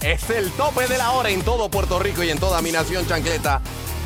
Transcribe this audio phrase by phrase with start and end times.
[0.00, 3.06] Es el tope de la hora en todo Puerto Rico y en toda mi nación
[3.06, 3.60] chancleta.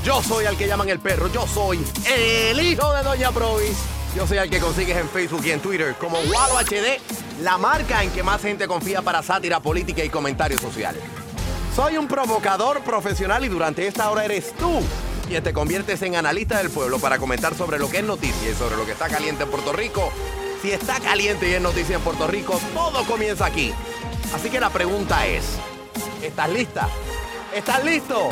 [0.05, 3.77] Yo soy al que llaman el perro, yo soy el hijo de Doña Provis.
[4.17, 7.01] Yo soy al que consigues en Facebook y en Twitter como Walo HD,
[7.41, 11.03] la marca en que más gente confía para sátira política y comentarios sociales.
[11.77, 14.81] Soy un provocador profesional y durante esta hora eres tú
[15.29, 18.55] quien te conviertes en analista del pueblo para comentar sobre lo que es noticia y
[18.55, 20.13] sobre lo que está caliente en Puerto Rico.
[20.61, 23.73] Si está caliente y es noticia en Puerto Rico, todo comienza aquí.
[24.35, 25.59] Así que la pregunta es,
[26.23, 26.89] ¿estás lista?
[27.55, 28.31] ¿Estás listo?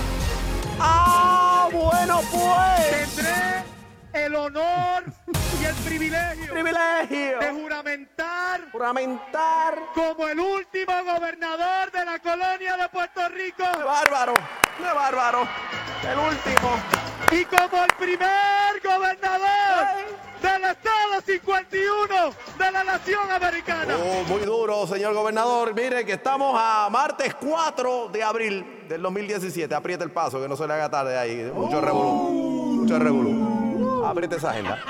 [0.79, 3.15] ¡Ah, bueno pues!
[3.15, 3.65] Tendré
[4.13, 5.05] el honor
[5.61, 7.39] y el privilegio ¡Privilegio!
[7.39, 9.75] de juramentar Juramentar.
[9.95, 14.35] como el último gobernador de la colonia de Puerto Rico ¡Qué bárbaro!
[14.79, 15.47] ¡Qué bárbaro!
[16.11, 16.81] El último.
[17.31, 19.87] y como el primer gobernador
[20.41, 23.97] del Estado 51 de la Nación Americana.
[23.97, 25.75] Oh, muy duro, señor gobernador.
[25.75, 29.75] Mire que estamos a martes 4 de abril del 2017.
[29.75, 31.51] Apriete el paso, que no se le haga tarde ahí.
[31.55, 32.11] Mucho revolú.
[32.81, 34.05] Mucho revolú.
[34.05, 34.83] Apriete esa agenda.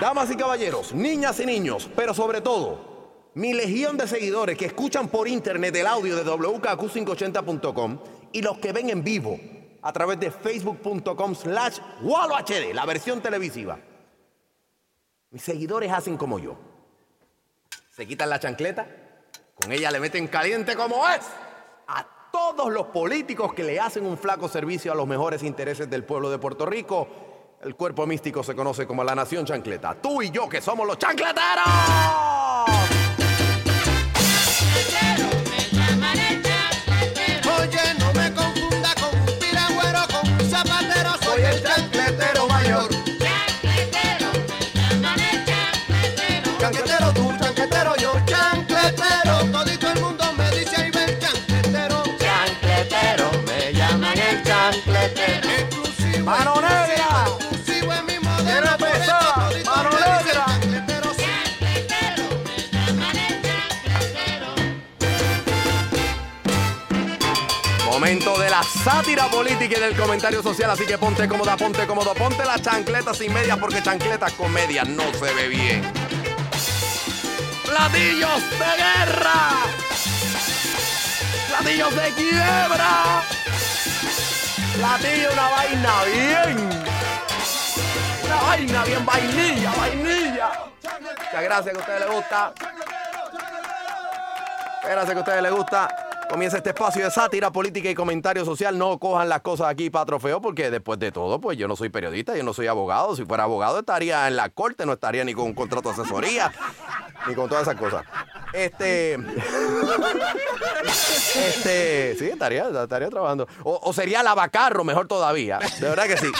[0.00, 5.08] Damas y caballeros, niñas y niños, pero sobre todo, mi legión de seguidores que escuchan
[5.08, 7.98] por internet el audio de WKQ580.com
[8.32, 9.38] y los que ven en vivo
[9.82, 13.78] a través de facebook.com slash WalloHD, la versión televisiva.
[15.34, 16.56] Mis seguidores hacen como yo.
[17.90, 18.86] Se quitan la chancleta,
[19.56, 21.22] con ella le meten caliente como es
[21.88, 26.04] a todos los políticos que le hacen un flaco servicio a los mejores intereses del
[26.04, 27.08] pueblo de Puerto Rico.
[27.60, 29.96] El cuerpo místico se conoce como la nación chancleta.
[30.00, 31.64] Tú y yo que somos los chancleteros.
[56.24, 57.26] ¡Mano negra!
[57.38, 59.48] exclusivo es mi modelo, ¡Quiero por eso empezar!
[59.50, 60.46] todito ¡Mano negra!
[67.84, 72.14] Momento de la sátira política y del comentario social, así que ponte cómoda, ponte cómodo,
[72.14, 75.82] ponte la chancleta sin medias porque chancleta con medias no se ve bien.
[77.66, 79.50] ¡Platillos de guerra!
[81.48, 83.22] ¡Platillos de quiebra!
[84.84, 86.58] ¡Platillo una vaina bien!
[88.22, 90.50] Una vaina bien vainilla, vainilla.
[90.82, 92.52] Muchas gracias que a ustedes les gusta.
[94.82, 95.88] Gracias que a ustedes les gusta.
[96.28, 98.76] Comienza este espacio de sátira, política y comentario social.
[98.76, 101.88] No cojan las cosas aquí para trofeo, porque después de todo, pues yo no soy
[101.88, 103.16] periodista, yo no soy abogado.
[103.16, 106.52] Si fuera abogado, estaría en la corte, no estaría ni con un contrato de asesoría,
[107.26, 108.04] ni con todas esas cosas.
[108.54, 109.18] Este.
[111.34, 112.14] Este.
[112.18, 113.48] Sí, estaría, estaría trabajando.
[113.64, 115.58] O, o sería lavacarro, mejor todavía.
[115.58, 116.30] De verdad que sí.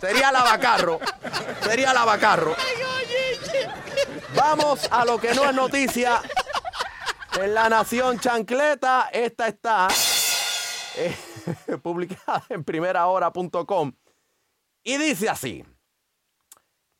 [0.00, 1.00] Sería lavacarro.
[1.62, 2.54] Sería lavacarro.
[4.36, 6.20] Vamos a lo que no es noticia.
[7.40, 9.88] En la Nación Chancleta, esta está
[10.96, 11.16] eh,
[11.82, 13.92] publicada en primerahora.com
[14.84, 15.64] y dice así.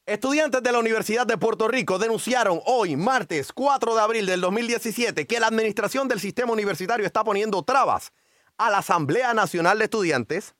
[0.05, 5.29] Estudiantes de la Universidad de Puerto Rico denunciaron hoy, martes 4 de abril del 2017,
[5.29, 8.13] que la administración del sistema universitario está poniendo trabas
[8.59, 10.57] a la Asamblea Nacional de Estudiantes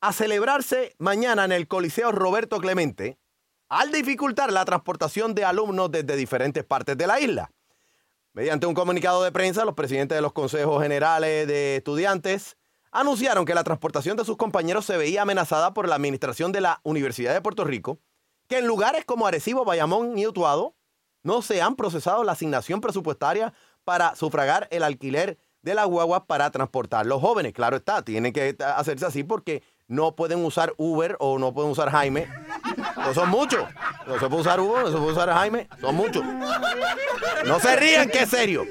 [0.00, 3.18] a celebrarse mañana en el Coliseo Roberto Clemente
[3.68, 7.50] al dificultar la transportación de alumnos desde diferentes partes de la isla.
[8.32, 12.56] Mediante un comunicado de prensa, los presidentes de los consejos generales de estudiantes
[12.90, 16.80] anunciaron que la transportación de sus compañeros se veía amenazada por la administración de la
[16.82, 18.00] Universidad de Puerto Rico,
[18.48, 20.74] que en lugares como Arecibo, Bayamón y Utuado
[21.22, 23.52] no se han procesado la asignación presupuestaria
[23.84, 27.52] para sufragar el alquiler de las guaguas para transportar los jóvenes.
[27.52, 31.90] Claro está, tienen que hacerse así porque no pueden usar Uber o no pueden usar
[31.90, 32.28] Jaime.
[33.14, 33.64] Son muchos.
[34.06, 35.68] No se puede usar Uber, no se puede usar Jaime.
[35.80, 36.24] Son muchos.
[37.46, 38.64] No se rían, que es serio.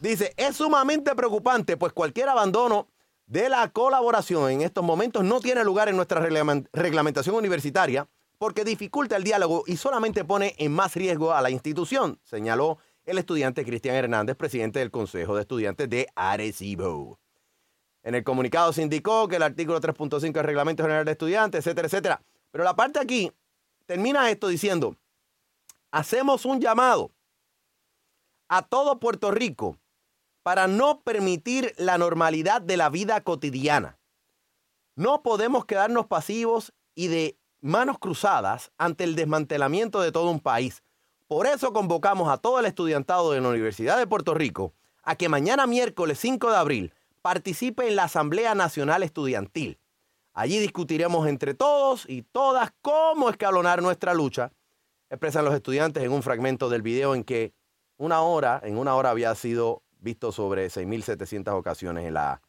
[0.00, 2.88] Dice, es sumamente preocupante, pues cualquier abandono
[3.26, 8.64] de la colaboración en estos momentos no tiene lugar en nuestra reglamen- reglamentación universitaria, porque
[8.64, 13.64] dificulta el diálogo y solamente pone en más riesgo a la institución, señaló el estudiante
[13.64, 17.18] Cristian Hernández, presidente del Consejo de Estudiantes de Arecibo.
[18.02, 21.86] En el comunicado se indicó que el artículo 3.5 del Reglamento General de Estudiantes, etcétera,
[21.86, 22.22] etcétera.
[22.50, 23.32] Pero la parte aquí
[23.86, 24.96] termina esto diciendo,
[25.90, 27.10] hacemos un llamado
[28.48, 29.78] a todo Puerto Rico
[30.44, 33.98] para no permitir la normalidad de la vida cotidiana.
[34.94, 40.82] No podemos quedarnos pasivos y de manos cruzadas ante el desmantelamiento de todo un país.
[41.26, 45.30] Por eso convocamos a todo el estudiantado de la Universidad de Puerto Rico a que
[45.30, 49.78] mañana miércoles 5 de abril participe en la Asamblea Nacional Estudiantil.
[50.34, 54.52] Allí discutiremos entre todos y todas cómo escalonar nuestra lucha,
[55.08, 57.54] expresan los estudiantes en un fragmento del video en que
[57.96, 62.40] una hora, en una hora había sido visto sobre 6.700 ocasiones en las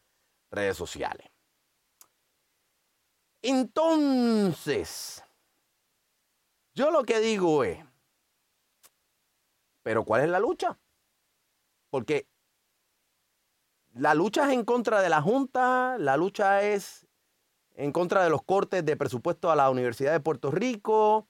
[0.51, 1.27] redes sociales.
[3.41, 5.23] Entonces,
[6.73, 7.83] yo lo que digo es,
[9.81, 10.77] pero ¿cuál es la lucha?
[11.89, 12.27] Porque
[13.93, 17.07] la lucha es en contra de la Junta, la lucha es
[17.75, 21.17] en contra de los cortes de presupuesto a la Universidad de Puerto Rico.
[21.17, 21.27] O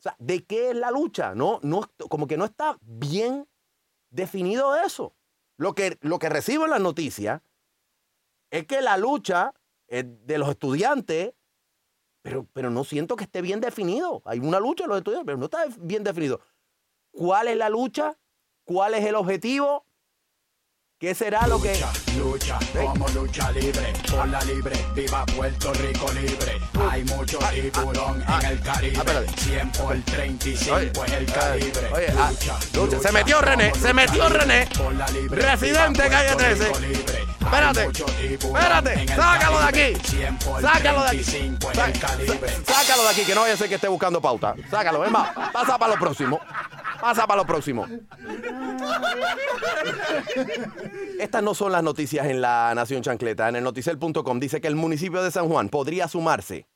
[0.00, 1.34] sea, ¿de qué es la lucha?
[1.34, 3.48] No, no, como que no está bien
[4.10, 5.17] definido eso.
[5.58, 7.42] Lo que, lo que recibo en las noticias
[8.50, 9.52] es que la lucha
[9.88, 11.34] es de los estudiantes,
[12.22, 14.22] pero, pero no siento que esté bien definido.
[14.24, 16.40] Hay una lucha de los estudiantes, pero no está bien definido.
[17.10, 18.16] ¿Cuál es la lucha?
[18.64, 19.84] ¿Cuál es el objetivo?
[21.00, 21.80] ¿Qué será lo que.?
[22.16, 26.58] Lucha, como lucha libre, por la libre, viva Puerto Rico libre.
[26.90, 29.26] Hay mucho tiburón en el Caribe.
[29.36, 31.92] 100 por 35 es el calibre.
[31.94, 32.32] Oye, ah,
[32.74, 32.98] lucha.
[33.00, 34.68] Se metió René, se metió René.
[35.30, 36.72] Residente calle 13.
[37.38, 37.90] Espérate,
[38.32, 39.96] espérate, sácalo de aquí.
[40.60, 41.24] Sácalo de aquí.
[41.24, 44.56] Sá- Sácalo de aquí, que no vaya a ser que esté buscando pauta.
[44.68, 46.40] Sácalo, es más, pasa para lo próximo.
[47.00, 47.86] Pasa para lo próximo.
[51.18, 53.48] Estas no son las noticias en la Nación Chancleta.
[53.48, 56.66] En el noticel.com dice que el municipio de San Juan podría sumarse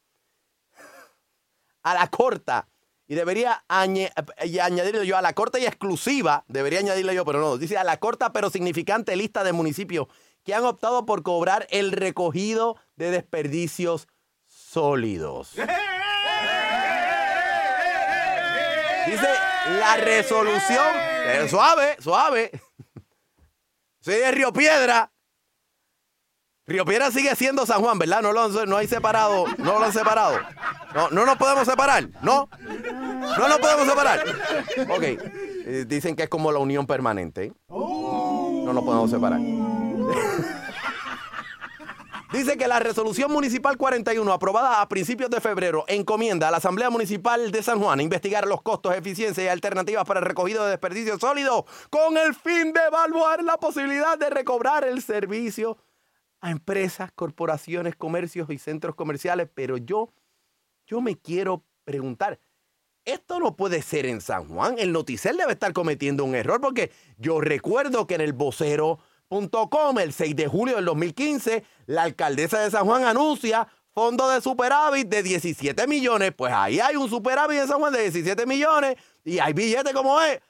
[1.82, 2.68] a la corta
[3.06, 7.76] y debería añadirle yo a la corta y exclusiva, debería añadirle yo, pero no, dice
[7.76, 10.06] a la corta pero significante lista de municipios
[10.44, 14.08] que han optado por cobrar el recogido de desperdicios
[14.46, 15.54] sólidos.
[19.06, 19.28] Dice
[19.70, 20.86] la resolución,
[21.26, 22.50] eh, suave, suave.
[24.00, 25.12] Soy de Río Piedra.
[26.66, 28.22] Río Piedra sigue siendo San Juan, ¿verdad?
[28.22, 30.38] No lo han, no hay separado, no lo han separado.
[30.94, 32.48] No, no nos podemos separar, ¿no?
[33.38, 34.24] No nos podemos separar.
[34.88, 35.02] Ok.
[35.02, 37.52] eh, dicen que es como la unión permanente.
[37.68, 39.40] No nos podemos separar.
[42.32, 46.88] Dice que la resolución municipal 41, aprobada a principios de febrero, encomienda a la Asamblea
[46.88, 51.20] Municipal de San Juan investigar los costos, eficiencia y alternativas para el recogido de desperdicios
[51.20, 55.76] sólidos con el fin de evaluar la posibilidad de recobrar el servicio
[56.40, 59.50] a empresas, corporaciones, comercios y centros comerciales.
[59.52, 60.10] Pero yo,
[60.86, 62.40] yo me quiero preguntar,
[63.04, 64.76] esto no puede ser en San Juan.
[64.78, 68.32] El Noticel debe estar cometiendo un error porque yo recuerdo que en el
[69.32, 74.40] vocero.com, el 6 de julio del 2015, la alcaldesa de San Juan anuncia fondo de
[74.40, 76.32] superávit de 17 millones.
[76.36, 80.20] Pues ahí hay un superávit en San Juan de 17 millones y hay billete como
[80.20, 80.40] es.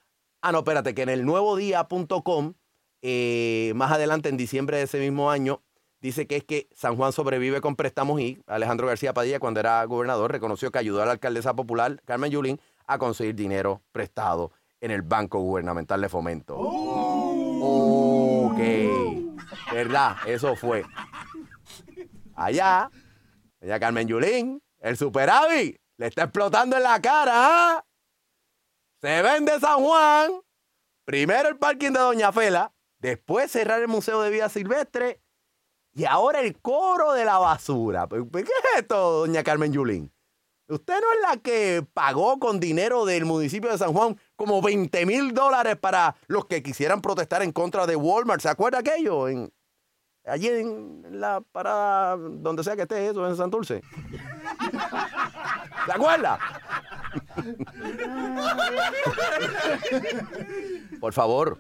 [0.40, 2.54] Ah, no, espérate, que en el nuevodía.com,
[3.02, 5.62] eh, más adelante en diciembre de ese mismo año,
[6.00, 9.84] dice que es que San Juan sobrevive con préstamos y Alejandro García Padilla, cuando era
[9.84, 14.90] gobernador, reconoció que ayudó a la alcaldesa popular, Carmen Yulín, a conseguir dinero prestado en
[14.90, 16.56] el Banco Gubernamental de Fomento.
[18.52, 19.72] Ok.
[19.72, 20.16] ¿Verdad?
[20.26, 20.84] Eso fue.
[22.34, 22.90] Allá,
[23.62, 27.32] allá Carmen Yulín, el superávit, le está explotando en la cara.
[27.34, 27.84] ¿ah?
[29.00, 30.32] Se vende San Juan,
[31.06, 35.22] primero el parking de Doña Fela, después cerrar el Museo de Vida Silvestre
[35.94, 38.06] y ahora el coro de la basura.
[38.06, 40.12] ¿Pero ¿Qué es esto, doña Carmen Yulín?
[40.68, 45.06] Usted no es la que pagó con dinero del municipio de San Juan como 20
[45.06, 48.40] mil dólares para los que quisieran protestar en contra de Walmart.
[48.40, 49.26] ¿Se acuerda aquello?
[50.26, 53.82] Allí en la parada, donde sea que esté eso, en Santurce.
[55.86, 56.40] ¿Se acuerda?
[61.00, 61.58] Por favor,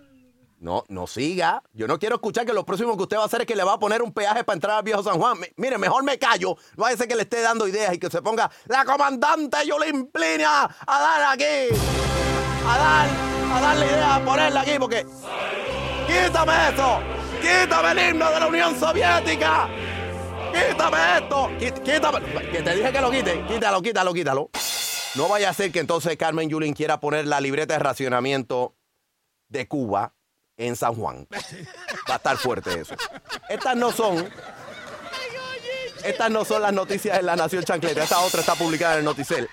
[0.58, 1.62] no, no siga.
[1.72, 3.64] Yo no quiero escuchar que lo próximo que usted va a hacer es que le
[3.64, 5.38] va a poner un peaje para entrar al viejo San Juan.
[5.40, 6.56] Mi- mire, mejor me callo.
[6.76, 9.56] No vaya a ser que le esté dando ideas y que se ponga la comandante
[9.66, 11.74] Yolín Plinia a dar aquí.
[12.64, 13.08] A dar,
[13.56, 15.06] a darle idea, a ponerla aquí, porque.
[16.06, 17.00] ¡Quítame eso!
[17.40, 19.68] ¡Quítame el himno de la Unión Soviética!
[20.52, 21.50] ¡Quítame esto!
[21.58, 22.20] ¡Quítame!
[22.50, 23.44] Que te dije que lo quite.
[23.46, 24.50] Quítalo, quítalo, quítalo.
[25.14, 28.76] No vaya a ser que entonces Carmen Yulín quiera poner la libreta de racionamiento
[29.48, 30.14] de Cuba
[30.56, 31.26] en San Juan.
[32.08, 32.94] Va a estar fuerte eso.
[33.48, 34.28] Estas no son.
[36.04, 38.02] Estas no son las noticias de la Nación Chancleta.
[38.04, 39.48] Esta otra está publicada en el Noticel.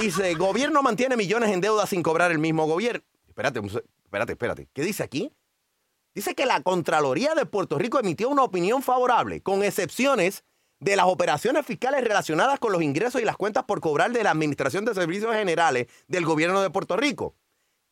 [0.00, 3.04] Dice, gobierno mantiene millones en deuda sin cobrar el mismo gobierno.
[3.28, 4.68] Espérate, espérate, espérate.
[4.72, 5.32] ¿Qué dice aquí?
[6.14, 10.44] Dice que la Contraloría de Puerto Rico emitió una opinión favorable, con excepciones
[10.80, 14.32] de las operaciones fiscales relacionadas con los ingresos y las cuentas por cobrar de la
[14.32, 17.36] Administración de Servicios Generales del Gobierno de Puerto Rico.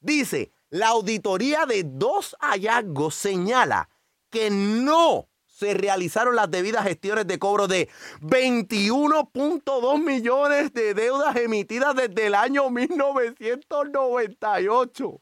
[0.01, 3.89] Dice, la auditoría de dos hallazgos señala
[4.29, 5.29] que no
[5.63, 7.89] se realizaron las debidas gestiones de cobro de
[8.21, 15.21] 21.2 millones de deudas emitidas desde el año 1998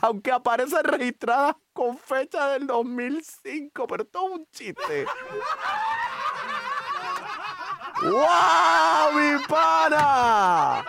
[0.00, 5.06] aunque aparecen registradas con fecha del 2005, pero esto es un chiste.
[8.02, 10.84] ¡Wow, mi pana!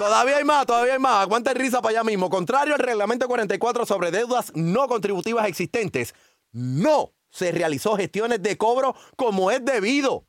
[0.00, 1.20] Todavía hay más, todavía hay más.
[1.20, 2.30] Aguanta risa para allá mismo.
[2.30, 6.14] Contrario al reglamento 44 sobre deudas no contributivas existentes,
[6.52, 10.24] no se realizó gestiones de cobro como es debido.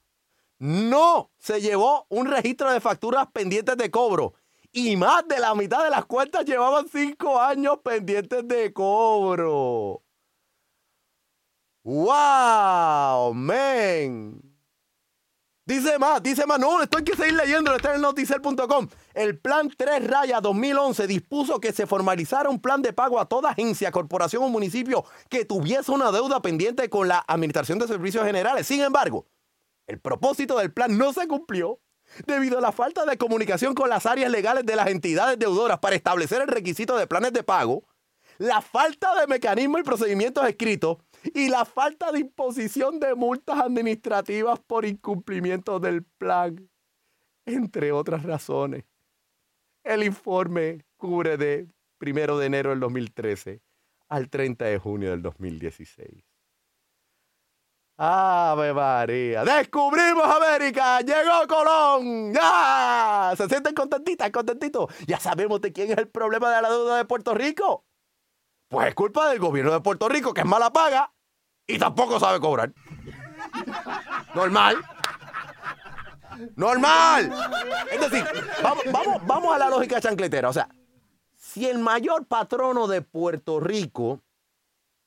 [0.60, 4.34] No se llevó un registro de facturas pendientes de cobro.
[4.74, 10.04] Y más de la mitad de las cuentas llevaban cinco años pendientes de cobro.
[11.84, 13.34] ¡Wow!
[13.34, 14.51] ¡Men!
[15.72, 16.60] Dice más, dice más.
[16.60, 17.74] No, esto que seguir leyendo.
[17.74, 18.90] Está en el noticel.com.
[19.14, 23.52] El plan 3 raya 2011 dispuso que se formalizara un plan de pago a toda
[23.52, 28.68] agencia, corporación o municipio que tuviese una deuda pendiente con la Administración de Servicios Generales.
[28.68, 29.28] Sin embargo,
[29.88, 31.80] el propósito del plan no se cumplió
[32.28, 35.96] debido a la falta de comunicación con las áreas legales de las entidades deudoras para
[35.96, 37.86] establecer el requisito de planes de pago,
[38.40, 40.98] la falta de mecanismos y procedimientos escritos
[41.34, 46.70] y la falta de imposición de multas administrativas por incumplimiento del plan,
[47.46, 48.86] entre otras razones.
[49.84, 51.68] El informe cubre de
[52.00, 53.62] 1 de enero del 2013
[54.10, 56.24] al 30 de junio del 2016.
[58.04, 59.44] ¡Ave María!
[59.44, 61.02] ¡Descubrimos América!
[61.02, 62.34] ¡Llegó Colón!
[62.34, 63.34] ¡Ya!
[63.38, 64.92] ¿Se sienten contentitas, contentitos?
[65.06, 67.86] Ya sabemos de quién es el problema de la deuda de Puerto Rico.
[68.72, 71.12] Pues es culpa del gobierno de Puerto Rico, que es mala paga
[71.68, 72.74] y tampoco sabe cobrar.
[74.34, 74.78] Normal.
[76.56, 77.34] Normal.
[77.92, 78.26] Es decir,
[78.64, 80.48] vamos, vamos, vamos a la lógica chancletera.
[80.48, 80.70] O sea,
[81.36, 84.22] si el mayor patrono de Puerto Rico,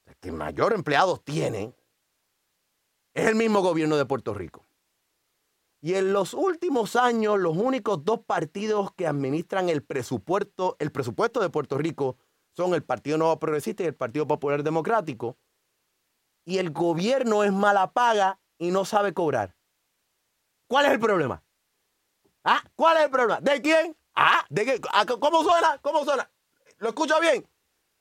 [0.04, 1.75] el que mayor empleados tiene,
[3.14, 4.62] es el mismo gobierno de Puerto Rico.
[5.80, 11.40] Y en los últimos años, los únicos dos partidos que administran el presupuesto, el presupuesto
[11.40, 12.18] de Puerto Rico
[12.56, 15.37] son el Partido Nuevo Progresista y el Partido Popular Democrático.
[16.44, 19.56] Y el gobierno es mala paga y no sabe cobrar.
[20.66, 21.42] ¿Cuál es el problema?
[22.44, 22.62] ¿Ah?
[22.75, 23.40] ¿Cuál es el problema?
[23.40, 23.96] ¿De quién?
[24.14, 24.44] ¿Ah?
[24.49, 24.80] ¿De qué?
[24.92, 25.78] ¿Ah, ¿Cómo suena?
[25.82, 26.30] ¿Cómo suena?
[26.78, 27.49] ¿Lo escucho bien?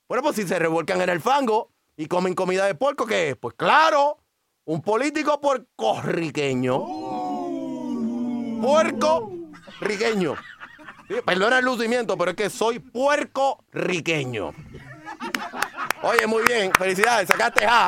[0.07, 3.37] Bueno, pues si se revuelcan en el fango y comen comida de puerco, ¿qué es?
[3.37, 4.19] Pues claro,
[4.65, 6.79] un político puercorriqueño.
[8.61, 9.31] Puerco
[9.79, 10.35] riqueño.
[11.25, 14.53] Perdona el lucimiento, pero es que soy puerco-riqueño.
[16.01, 16.71] Oye, muy bien.
[16.73, 17.27] Felicidades.
[17.27, 17.87] Sacaste A.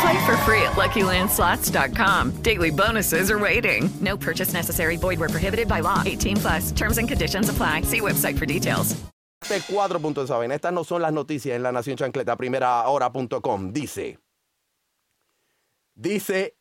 [0.00, 2.42] Play for free at LuckyLandSlots.com.
[2.42, 3.90] Daily bonuses are waiting.
[4.00, 4.96] No purchase necessary.
[4.96, 6.02] Void where prohibited by law.
[6.04, 6.72] 18 plus.
[6.72, 7.82] Terms and conditions apply.
[7.82, 8.96] See website for details.
[9.68, 10.54] cuatro puntos vaina.
[10.54, 13.72] Estas no son las noticias en la Nación Chancleta, primera hora.com.
[13.72, 14.18] Dice,
[15.94, 16.56] dice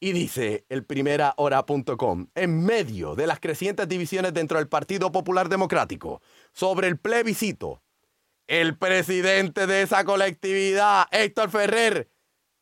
[0.00, 5.48] y dice el primera hora.com, en medio de las crecientes divisiones dentro del Partido Popular
[5.48, 7.82] Democrático sobre el plebiscito,
[8.46, 12.08] el presidente de esa colectividad, Héctor Ferrer,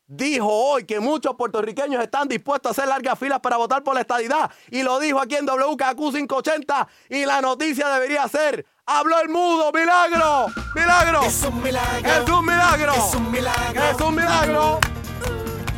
[0.07, 4.01] dijo hoy que muchos puertorriqueños están dispuestos a hacer largas filas para votar por la
[4.01, 4.49] estadidad.
[4.71, 6.87] Y lo dijo aquí en WKQ 580.
[7.09, 11.23] Y la noticia debería ser, habló el mudo, milagro, milagro.
[11.23, 12.09] Es un milagro.
[12.09, 12.93] Es un milagro.
[12.93, 13.83] Es un milagro.
[13.83, 14.79] Es un milagro.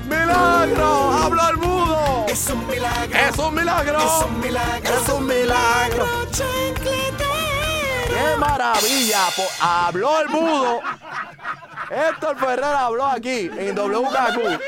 [0.10, 1.14] ¡Milagro!
[1.14, 2.26] ¡Habló el mudo!
[2.28, 3.20] Es un milagro.
[3.20, 4.00] Es un milagro.
[4.00, 4.96] Es un milagro.
[4.96, 6.06] Es un milagro.
[8.20, 9.28] ¡Qué maravilla!
[9.62, 10.82] Habló el mudo.
[11.90, 14.60] Héctor Ferrer habló aquí en WKQ.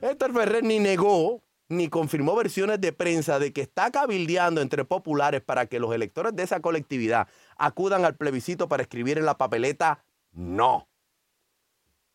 [0.02, 5.40] Héctor Ferrer ni negó ni confirmó versiones de prensa de que está cabildeando entre populares
[5.40, 10.04] para que los electores de esa colectividad acudan al plebiscito para escribir en la papeleta
[10.32, 10.88] no.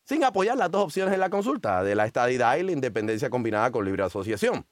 [0.04, 3.70] Sin apoyar las dos opciones en la consulta de la estadidad y la independencia combinada
[3.70, 4.64] con libre asociación.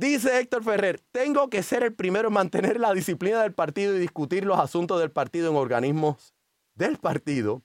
[0.00, 3.98] Dice Héctor Ferrer, tengo que ser el primero en mantener la disciplina del partido y
[3.98, 6.34] discutir los asuntos del partido en organismos
[6.74, 7.60] del partido,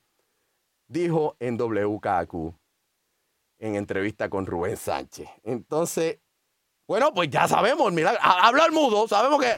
[0.90, 2.54] dijo en WKQ
[3.60, 5.30] en entrevista con Rubén Sánchez.
[5.44, 6.20] Entonces,
[6.86, 9.56] bueno, pues ya sabemos, Habla el mudo, sabemos que.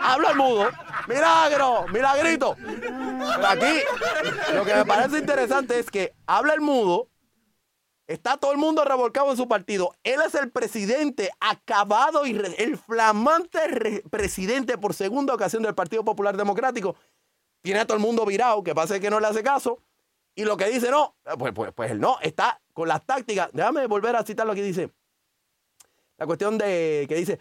[0.00, 0.68] Habla el mudo.
[1.08, 2.56] Milagro, milagrito.
[3.44, 3.80] Aquí,
[4.54, 7.08] lo que me parece interesante es que habla el mudo.
[8.08, 9.94] Está todo el mundo revolcado en su partido.
[10.02, 16.02] Él es el presidente acabado y el flamante re- presidente por segunda ocasión del Partido
[16.02, 16.96] Popular Democrático.
[17.60, 19.82] Tiene a todo el mundo virado, que pasa que no le hace caso.
[20.34, 23.50] Y lo que dice no, pues, pues, pues él no, está con las tácticas.
[23.52, 24.90] Déjame volver a citar lo que dice.
[26.16, 27.38] La cuestión de que dice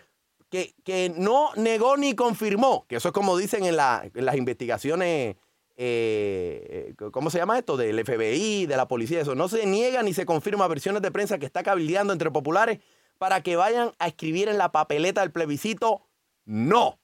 [0.49, 5.37] que, que no negó ni confirmó, que eso es como dicen en las investigaciones,
[5.77, 7.77] eh, ¿cómo se llama esto?
[7.77, 9.35] Del FBI, de la policía, eso.
[9.35, 12.79] No se niega ni se confirma versiones de prensa que está cabildeando entre populares
[13.19, 16.07] para que vayan a escribir en la papeleta del plebiscito
[16.45, 16.99] no.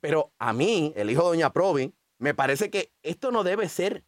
[0.00, 4.04] Pero a mí, el hijo de Doña Provi, me parece que esto no debe ser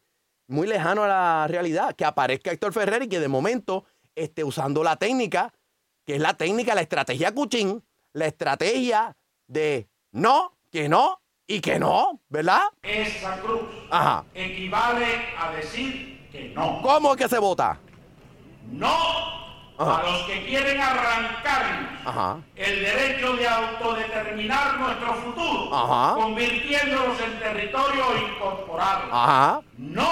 [0.46, 1.94] muy lejano a la realidad.
[1.94, 5.52] Que aparezca Héctor Ferrer y que de momento esté usando la técnica,
[6.06, 9.16] que es la técnica, la estrategia Cuchín, la estrategia
[9.46, 11.19] de no, que no
[11.50, 12.62] y que no, ¿verdad?
[12.80, 14.22] Esa cruz Ajá.
[14.34, 16.80] equivale a decir que no.
[16.80, 17.76] ¿Cómo es que se vota?
[18.70, 18.86] No
[19.76, 19.98] Ajá.
[19.98, 22.36] a los que quieren arrancarnos Ajá.
[22.54, 26.14] el derecho de autodeterminar nuestro futuro, Ajá.
[26.14, 29.64] convirtiéndolos en territorio incorporado.
[29.76, 30.08] No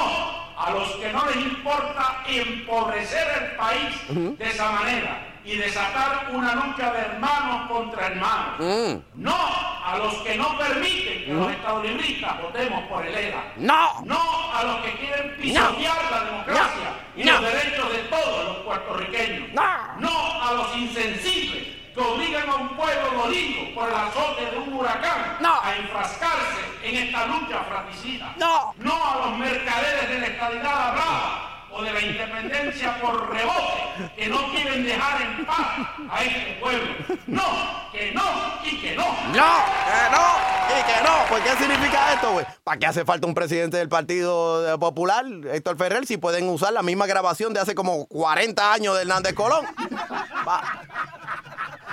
[0.59, 6.57] a los que no les importa empobrecer el país de esa manera y desatar una
[6.57, 8.59] lucha de hermanos contra hermanos.
[8.59, 9.23] Mm.
[9.23, 13.53] No a los que no permiten que los estadolibristas votemos por el ERA.
[13.57, 14.01] No.
[14.05, 17.33] No a los que quieren pisotear la democracia y No.
[17.41, 19.53] los derechos de todos los puertorriqueños.
[19.55, 20.43] No.
[20.43, 25.37] a los insensibles que obligan a un pueblo dolido por el azote de un huracán
[25.41, 25.61] No.
[25.63, 28.33] a enfrascarse en esta lucha fratricida.
[28.37, 28.75] No.
[28.79, 31.48] No a los mercaderes de la estabilidad hablada
[31.83, 36.95] de la independencia por rebote que no quieren dejar en paz a este pueblo.
[37.27, 37.45] No,
[37.93, 38.23] que no
[38.65, 39.05] y que no.
[39.05, 40.27] No, que no,
[40.69, 41.15] y que no.
[41.29, 42.47] Pues, ¿qué significa esto, güey?
[42.65, 46.73] ¿Para qué hace falta un presidente del Partido eh, Popular, Héctor Ferrer, si pueden usar
[46.73, 49.65] la misma grabación de hace como 40 años de Hernández Colón?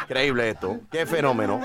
[0.03, 0.79] Increíble esto.
[0.91, 1.59] Qué fenómeno.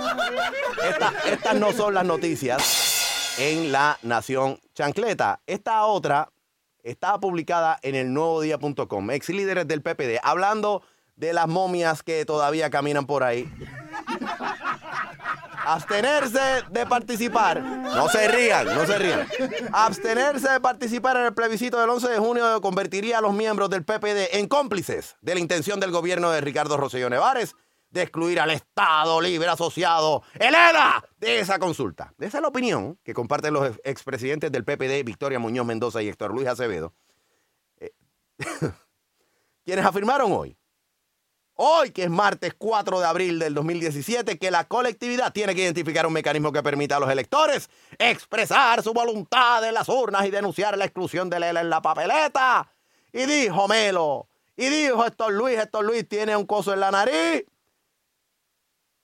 [0.88, 5.40] Esta- estas no son las noticias en la Nación Chancleta.
[5.46, 6.28] Esta otra
[6.84, 9.10] está publicada en el nuevodía.com.
[9.10, 10.82] Ex líderes del PPD, hablando
[11.16, 13.50] de las momias que todavía caminan por ahí.
[15.64, 17.60] Abstenerse de participar.
[17.60, 19.28] No se rían, no se rían.
[19.72, 23.84] Abstenerse de participar en el plebiscito del 11 de junio convertiría a los miembros del
[23.84, 27.54] PPD en cómplices de la intención del gobierno de Ricardo Rosselló Nevares
[27.90, 32.12] de excluir al Estado Libre Asociado, el ELA, de esa consulta.
[32.18, 36.08] Esa es la opinión que comparten los ex- expresidentes del PPD, Victoria Muñoz Mendoza y
[36.08, 36.94] Héctor Luis Acevedo,
[37.78, 37.90] eh,
[39.64, 40.56] quienes afirmaron hoy
[41.62, 46.06] hoy, que es martes 4 de abril del 2017, que la colectividad tiene que identificar
[46.06, 50.78] un mecanismo que permita a los electores expresar su voluntad en las urnas y denunciar
[50.78, 52.72] la exclusión de ELA en la papeleta.
[53.12, 54.26] Y dijo Melo,
[54.56, 57.44] y dijo Héctor Luis, Héctor Luis tiene un coso en la nariz.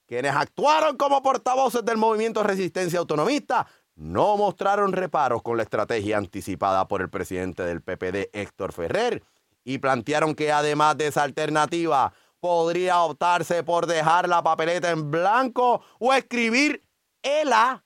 [0.07, 6.87] Quienes actuaron como portavoces del movimiento Resistencia Autonomista no mostraron reparos con la estrategia anticipada
[6.87, 9.21] por el presidente del PPD, Héctor Ferrer,
[9.65, 15.83] y plantearon que además de esa alternativa podría optarse por dejar la papeleta en blanco
[15.99, 16.85] o escribir
[17.21, 17.83] ELA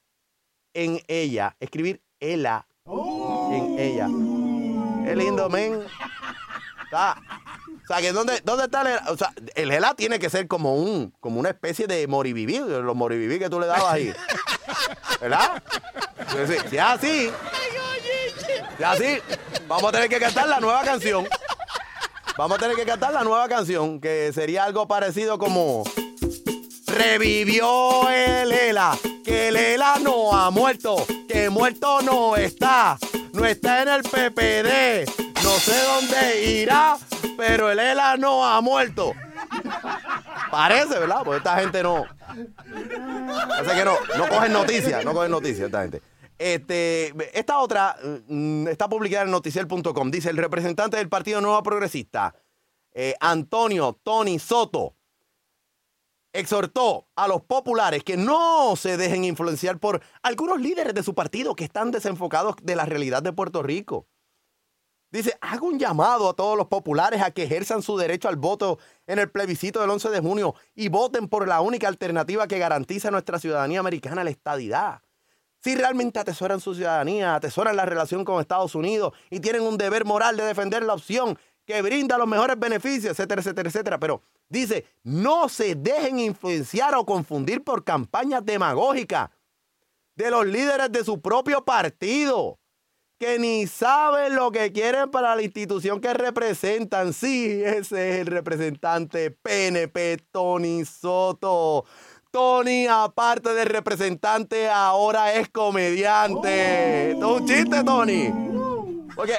[0.74, 1.56] en ella.
[1.60, 4.08] Escribir ELA en ella.
[5.06, 5.82] Qué lindo, men.
[6.84, 7.18] Está-
[7.92, 9.04] o sea, que ¿dónde, dónde está el ELA?
[9.10, 12.96] O sea, el ELA tiene que ser como un como una especie de moriviví, los
[12.96, 14.14] moriviví que tú le dabas ahí.
[15.20, 15.62] ¿Verdad?
[16.30, 17.32] Si si es así,
[18.78, 19.22] si así,
[19.68, 21.28] Vamos a tener que cantar la nueva canción.
[22.38, 25.84] Vamos a tener que cantar la nueva canción, que sería algo parecido como
[26.88, 32.98] Revivió el ELA, que el ELA no ha muerto, que muerto no está,
[33.34, 36.98] no está en el PPD, no sé dónde irá,
[37.36, 39.14] pero el ELA no ha muerto.
[40.50, 41.24] Parece, ¿verdad?
[41.26, 42.06] Porque esta gente no.
[43.50, 46.02] Parece que no, no cogen noticias, no cogen noticias esta gente.
[46.38, 50.10] Este, esta otra mm, está publicada en noticiel.com.
[50.10, 52.34] Dice el representante del Partido Nuevo Progresista,
[52.94, 54.96] eh, Antonio Tony Soto,
[56.32, 61.58] exhortó a los populares que no se dejen influenciar por algunos líderes de su partido
[61.58, 64.08] que están desenfocados de la realidad de Puerto Rico.
[65.12, 68.80] Dice, hago un llamado a todos los populares a que ejerzan su derecho al voto
[69.08, 73.10] en el plebiscito del 11 de junio y voten por la única alternativa que garantiza
[73.10, 75.02] a nuestra ciudadanía americana la estadidad.
[75.60, 80.06] Si realmente atesoran su ciudadanía, atesoran la relación con Estados Unidos y tienen un deber
[80.06, 84.00] moral de defender la opción que brinda los mejores beneficios, etcétera, etcétera, etcétera.
[84.00, 89.30] Pero dice, no se dejen influenciar o confundir por campañas demagógicas
[90.16, 92.61] de los líderes de su propio partido
[93.22, 97.14] que ni saben lo que quieren para la institución que representan.
[97.14, 101.86] Sí, ese es el representante PNP, Tony Soto.
[102.32, 107.12] Tony, aparte de representante, ahora es comediante.
[107.12, 108.34] ¿Esto es un chiste, Tony?
[109.16, 109.38] Porque,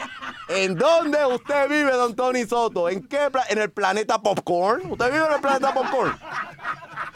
[0.48, 2.88] ¿en dónde usted vive, don Tony Soto?
[2.88, 3.30] ¿En qué?
[3.48, 4.92] ¿En el planeta Popcorn?
[4.92, 6.16] ¿Usted vive en el planeta Popcorn?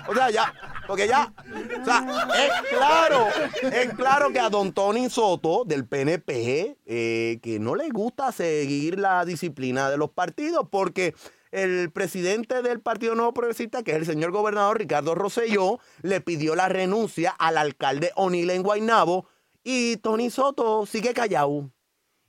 [0.09, 0.53] O sea, ya,
[0.87, 1.33] porque ya,
[1.81, 3.27] o sea, es claro,
[3.63, 8.99] es claro que a don Tony Soto del PNP, eh, que no le gusta seguir
[8.99, 11.15] la disciplina de los partidos, porque
[11.51, 16.55] el presidente del Partido Nuevo Progresista, que es el señor gobernador Ricardo Rosselló, le pidió
[16.55, 19.27] la renuncia al alcalde O'Neill en Guaynabo
[19.65, 21.71] y Tony Soto sigue callado.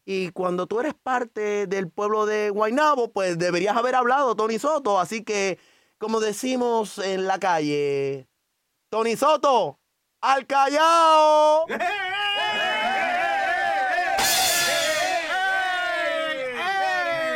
[0.05, 5.01] Y cuando tú eres parte del pueblo de Guaynabo, pues deberías haber hablado, Tony Soto.
[5.01, 5.59] Así que,
[5.97, 8.26] como decimos en la calle,
[8.89, 9.79] Tony Soto,
[10.21, 11.65] al callao.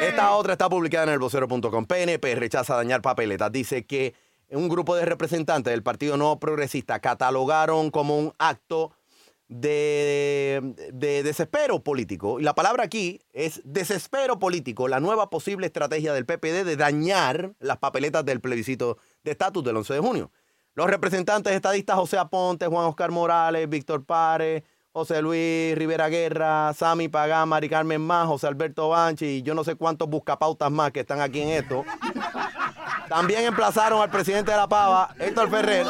[0.01, 1.85] Esta otra está publicada en el vocero.com.
[1.85, 3.51] PNP rechaza dañar papeletas.
[3.51, 4.15] Dice que
[4.49, 8.93] un grupo de representantes del Partido No Progresista catalogaron como un acto
[9.49, 12.39] de, de desespero político.
[12.39, 17.53] Y la palabra aquí es desespero político, la nueva posible estrategia del PPD de dañar
[17.59, 20.31] las papeletas del plebiscito de estatus del 11 de junio.
[20.73, 27.09] Los representantes estadistas José Aponte, Juan Oscar Morales, Víctor Párez, José Luis Rivera Guerra, Sami
[27.09, 31.01] Pagán, Mari Carmen Más, José Alberto Banchi y yo no sé cuántos buscapautas más que
[31.01, 31.83] están aquí en esto.
[33.09, 35.85] También emplazaron al presidente de la Pava, Héctor Ferrer,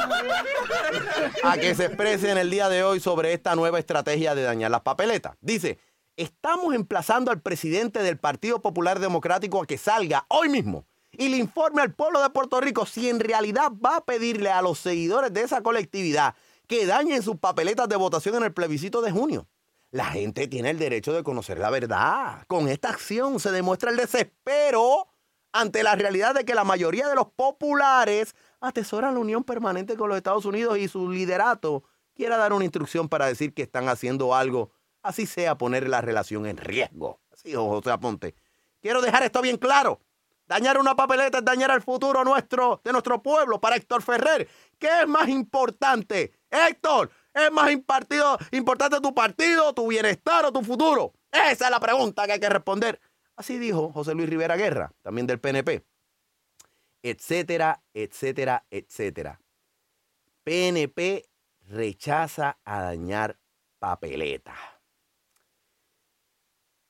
[1.44, 4.72] a que se exprese en el día de hoy sobre esta nueva estrategia de dañar
[4.72, 5.38] las papeletas.
[5.42, 5.78] Dice,
[6.16, 11.38] estamos emplazando al presidente del Partido Popular Democrático a que salga hoy mismo y le
[11.38, 15.34] informe al pueblo de Puerto Rico si en realidad va a pedirle a los seguidores
[15.34, 16.36] de esa colectividad
[16.68, 19.48] que dañen sus papeletas de votación en el plebiscito de junio.
[19.92, 22.46] La gente tiene el derecho de conocer la verdad.
[22.48, 25.08] Con esta acción se demuestra el desespero
[25.52, 30.08] ante la realidad de que la mayoría de los populares atesoran la unión permanente con
[30.08, 31.84] los Estados Unidos y su liderato
[32.16, 34.72] quiera dar una instrucción para decir que están haciendo algo,
[35.02, 37.20] así sea poner la relación en riesgo.
[37.32, 38.36] Así José Aponte.
[38.80, 40.00] Quiero dejar esto bien claro.
[40.52, 44.50] Dañar una papeleta es dañar el futuro nuestro, de nuestro pueblo para Héctor Ferrer.
[44.78, 46.34] ¿Qué es más importante?
[46.50, 51.14] Héctor, ¿es más impartido- importante tu partido, tu bienestar o tu futuro?
[51.32, 53.00] Esa es la pregunta que hay que responder.
[53.38, 55.86] Así dijo José Luis Rivera Guerra, también del PNP.
[57.02, 59.40] Etcétera, etcétera, etcétera.
[60.44, 61.30] PNP
[61.70, 63.40] rechaza a dañar
[63.80, 64.54] papeleta.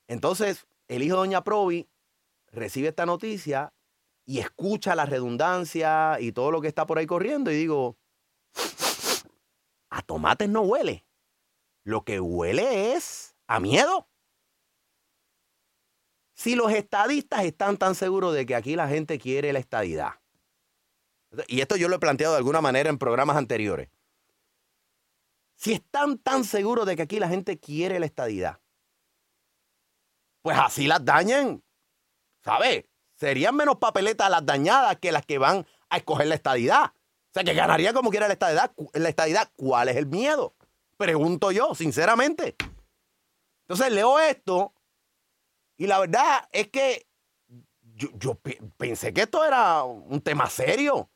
[0.07, 1.87] Entonces, el hijo de Doña Provi
[2.51, 3.73] recibe esta noticia
[4.25, 7.97] y escucha la redundancia y todo lo que está por ahí corriendo y digo,
[9.89, 11.05] a tomates no huele.
[11.83, 14.07] Lo que huele es a miedo.
[16.33, 20.21] Si los estadistas están tan seguros de que aquí la gente quiere la estadidad,
[21.47, 23.89] y esto yo lo he planteado de alguna manera en programas anteriores,
[25.55, 28.59] si están tan seguros de que aquí la gente quiere la estadidad,
[30.41, 31.63] pues así las dañen,
[32.43, 32.85] ¿sabes?
[33.15, 36.85] Serían menos papeletas las dañadas que las que van a escoger la estadidad.
[36.85, 38.71] O sea, que ganaría como quiera la estadidad.
[38.93, 40.55] La estadidad, ¿cuál es el miedo?
[40.97, 42.55] Pregunto yo, sinceramente.
[43.67, 44.73] Entonces leo esto
[45.77, 47.07] y la verdad es que
[47.95, 51.09] yo, yo pe- pensé que esto era un tema serio.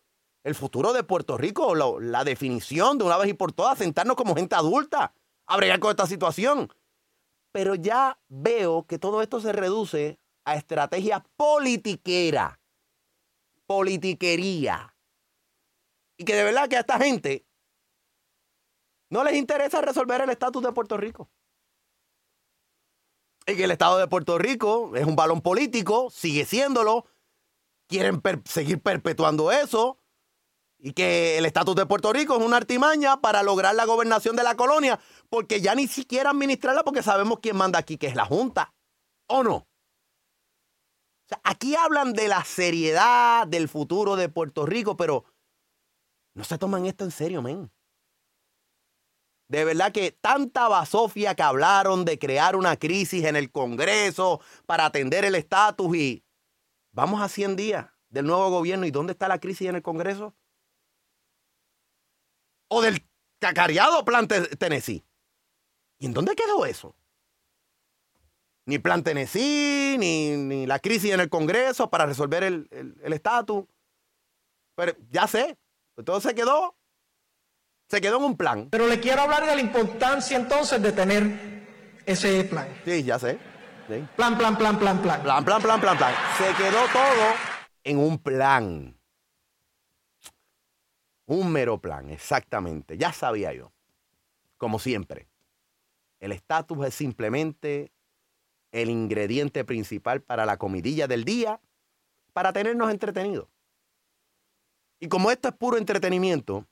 [0.43, 4.35] El futuro de Puerto Rico, la definición de una vez y por todas, sentarnos como
[4.35, 5.13] gente adulta
[5.47, 6.71] a con esta situación.
[7.51, 12.59] Pero ya veo que todo esto se reduce a estrategia politiquera,
[13.65, 14.95] politiquería.
[16.17, 17.45] Y que de verdad que a esta gente
[19.09, 21.29] no les interesa resolver el estatus de Puerto Rico.
[23.47, 27.05] Y que el Estado de Puerto Rico es un balón político, sigue siéndolo,
[27.87, 29.99] quieren seguir perpetuando eso,
[30.79, 34.43] y que el estatus de Puerto Rico es una artimaña para lograr la gobernación de
[34.43, 38.25] la colonia, porque ya ni siquiera administrarla porque sabemos quién manda aquí, que es la
[38.25, 38.73] Junta,
[39.27, 39.67] ¿o no?
[41.27, 45.25] Sea, aquí hablan de la seriedad del futuro de Puerto Rico, pero
[46.35, 47.71] no se toman esto en serio, men.
[49.47, 54.85] De verdad que tanta basofia que hablaron de crear una crisis en el Congreso para
[54.85, 56.23] atender el estatus y
[56.91, 60.35] vamos a 100 días del nuevo gobierno y ¿dónde está la crisis en el Congreso?
[62.69, 63.07] O del
[63.39, 65.05] cacareado plan Te- Tennessee.
[65.99, 66.95] ¿Y en dónde quedó eso?
[68.67, 72.67] Ni plan Tennessee, ni, ni la crisis en el Congreso para resolver el
[73.01, 73.65] estatus.
[74.75, 75.57] Pero ya sé,
[76.03, 76.75] todo se quedó,
[77.89, 78.69] se quedó en un plan.
[78.69, 81.65] Pero le quiero hablar de la importancia entonces de tener
[82.05, 82.67] ese plan.
[82.83, 83.39] Sí, ya sé.
[83.87, 84.05] sí.
[84.15, 85.23] Plan, plan, plan, plan, plan.
[85.23, 86.13] Plan, plan, plan, plan, plan.
[86.37, 87.33] Se quedó todo
[87.83, 88.99] en un plan.
[91.27, 92.97] Un mero plan, exactamente.
[92.97, 93.71] Ya sabía yo.
[94.57, 95.27] Como siempre.
[96.19, 97.91] El estatus es simplemente
[98.75, 101.61] el ingrediente principal para la comidilla del día,
[102.33, 103.47] para tenernos entretenidos.
[104.99, 106.65] Y como esto es puro entretenimiento,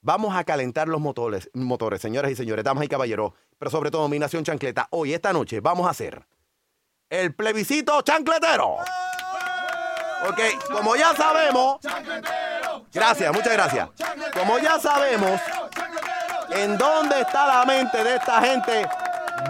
[0.00, 4.08] vamos a calentar los motores, motores, señoras y señores, damas y caballeros, pero sobre todo
[4.08, 4.86] mi nación chancleta.
[4.90, 6.24] Hoy, esta noche, vamos a hacer
[7.10, 8.76] el plebiscito chancletero.
[10.28, 11.78] Ok, como ya sabemos,
[12.92, 13.88] gracias, muchas gracias.
[14.32, 15.40] Como ya sabemos,
[16.50, 18.86] en dónde está la mente de esta gente,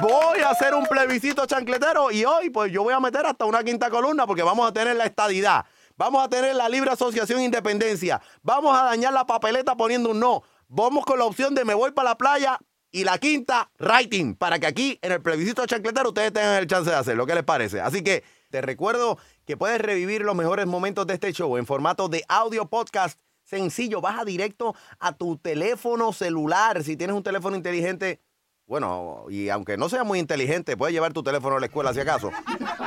[0.00, 3.62] voy a hacer un plebiscito chancletero y hoy pues yo voy a meter hasta una
[3.64, 5.64] quinta columna porque vamos a tener la estadidad.
[5.96, 8.20] Vamos a tener la libre asociación independencia.
[8.42, 10.42] Vamos a dañar la papeleta poniendo un no.
[10.68, 12.58] Vamos con la opción de me voy para la playa
[12.90, 16.88] y la quinta, writing, para que aquí en el plebiscito chancletero ustedes tengan el chance
[16.88, 17.26] de hacerlo.
[17.26, 17.80] ¿Qué les parece?
[17.80, 22.08] Así que te recuerdo que puedes revivir los mejores momentos de este show en formato
[22.08, 24.00] de audio podcast sencillo.
[24.00, 26.84] Baja directo a tu teléfono celular.
[26.84, 28.20] Si tienes un teléfono inteligente,
[28.68, 32.00] bueno, y aunque no sea muy inteligente, puedes llevar tu teléfono a la escuela si
[32.00, 32.30] acaso.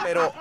[0.03, 0.31] Pero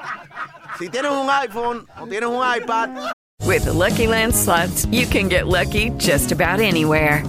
[0.79, 3.13] si tienes un iPhone o tienes un iPad,
[3.47, 7.25] With the Lucky Land slots, you can get lucky just about anywhere.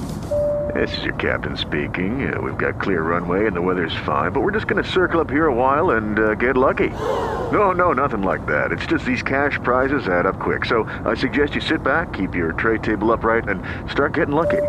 [0.76, 2.32] This is your captain speaking.
[2.32, 5.20] Uh, we've got clear runway and the weather's fine, but we're just going to circle
[5.20, 6.90] up here a while and uh, get lucky.
[6.90, 8.72] No, no, nothing like that.
[8.72, 10.66] It's just these cash prizes add up quick.
[10.66, 14.62] So I suggest you sit back, keep your tray table upright, and start getting lucky.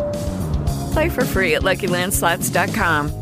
[0.93, 3.22] Play for free at LuckyLandSlots.com.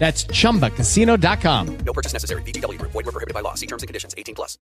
[0.00, 1.66] That's chumbacasino.com.
[1.84, 2.42] No purchase necessary.
[2.42, 2.92] VGW Group.
[2.92, 3.54] Void were prohibited by law.
[3.54, 4.14] See terms and conditions.
[4.16, 4.58] 18 plus.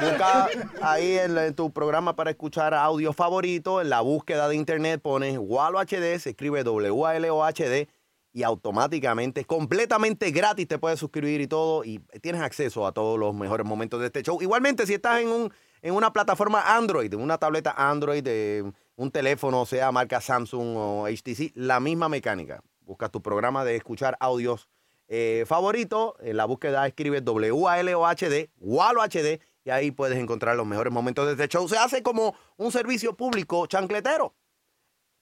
[0.00, 0.48] busca
[0.80, 3.80] ahí en, en tu programa para escuchar audio favorito.
[3.80, 7.88] En la búsqueda de internet pones Walo HD, se escribe W-A-L-O-H-D
[8.32, 11.84] y automáticamente, completamente gratis, te puedes suscribir y todo.
[11.84, 14.40] Y tienes acceso a todos los mejores momentos de este show.
[14.40, 19.10] Igualmente, si estás en, un, en una plataforma Android, en una tableta Android, de un
[19.10, 22.62] teléfono, sea marca Samsung o HTC, la misma mecánica.
[22.90, 24.68] Busca tu programa de escuchar audios
[25.06, 26.16] eh, favorito.
[26.18, 31.34] En la búsqueda escribe W-A-L-O-H-D, Walo HD, y ahí puedes encontrar los mejores momentos de
[31.34, 31.68] este show.
[31.68, 34.34] Se hace como un servicio público chancletero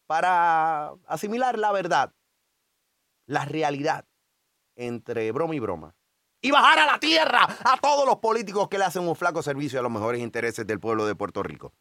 [0.06, 2.14] para asimilar la verdad,
[3.26, 4.06] la realidad
[4.74, 5.94] entre broma y broma.
[6.40, 9.78] Y bajar a la tierra a todos los políticos que le hacen un flaco servicio
[9.78, 11.74] a los mejores intereses del pueblo de Puerto Rico.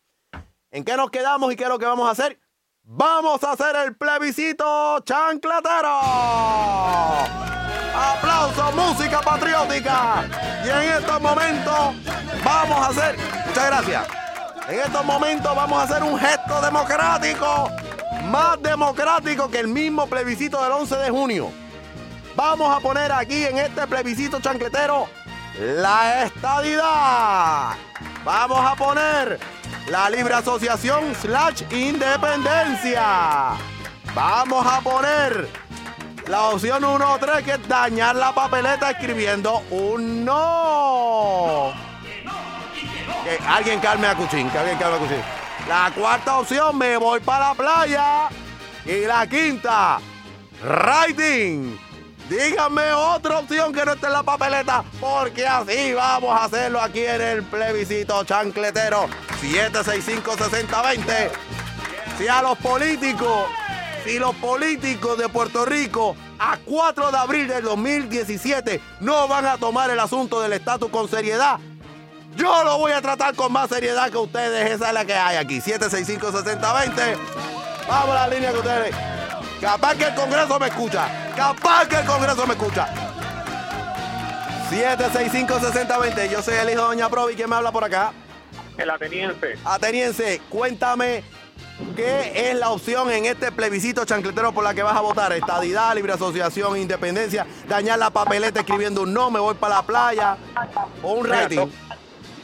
[0.69, 2.41] ¿En qué nos quedamos y qué es lo que vamos a hacer?
[2.89, 5.99] Vamos a hacer el plebiscito chancletero.
[7.93, 10.23] Aplauso, música patriótica.
[10.63, 11.95] Y en estos momentos
[12.45, 14.07] vamos a hacer, muchas gracias.
[14.69, 17.69] En estos momentos vamos a hacer un gesto democrático,
[18.23, 21.51] más democrático que el mismo plebiscito del 11 de junio.
[22.37, 25.09] Vamos a poner aquí en este plebiscito chancletero
[25.59, 27.75] la estadidad.
[28.23, 29.39] Vamos a poner
[29.89, 33.53] la libre asociación slash independencia.
[34.13, 35.47] Vamos a poner
[36.27, 41.71] la opción 1 o 3 que es dañar la papeleta escribiendo un no.
[43.23, 45.21] Que alguien calme a Cuchín, que alguien calme a Cuchín.
[45.67, 48.29] La cuarta opción, me voy para la playa.
[48.85, 49.99] Y la quinta,
[50.63, 51.86] writing.
[52.29, 57.05] Díganme otra opción que no esté en la papeleta, porque así vamos a hacerlo aquí
[57.05, 59.07] en el plebiscito chancletero
[59.41, 61.29] 765-6020.
[62.17, 63.45] Si a los políticos,
[64.03, 69.57] si los políticos de Puerto Rico a 4 de abril del 2017 no van a
[69.57, 71.59] tomar el asunto del estatus con seriedad,
[72.35, 74.69] yo lo voy a tratar con más seriedad que ustedes.
[74.71, 75.61] Esa es la que hay aquí.
[75.61, 77.17] 765-6020.
[77.87, 79.16] Vamos a la línea que ustedes.
[79.61, 81.33] Capaz que el Congreso me escucha.
[81.35, 82.87] Capaz que el Congreso me escucha.
[84.69, 86.29] 765-6020.
[86.29, 87.35] Yo soy el hijo de Doña Provi.
[87.35, 88.11] ¿Quién me habla por acá?
[88.77, 89.57] El ateniense.
[89.65, 91.23] Ateniense, cuéntame
[91.95, 95.33] qué es la opción en este plebiscito chancletero por la que vas a votar.
[95.33, 100.37] Estadidad, libre asociación, independencia, dañar la papeleta escribiendo un no, me voy para la playa
[101.01, 101.57] o un Mira, rating.
[101.57, 101.69] Dos,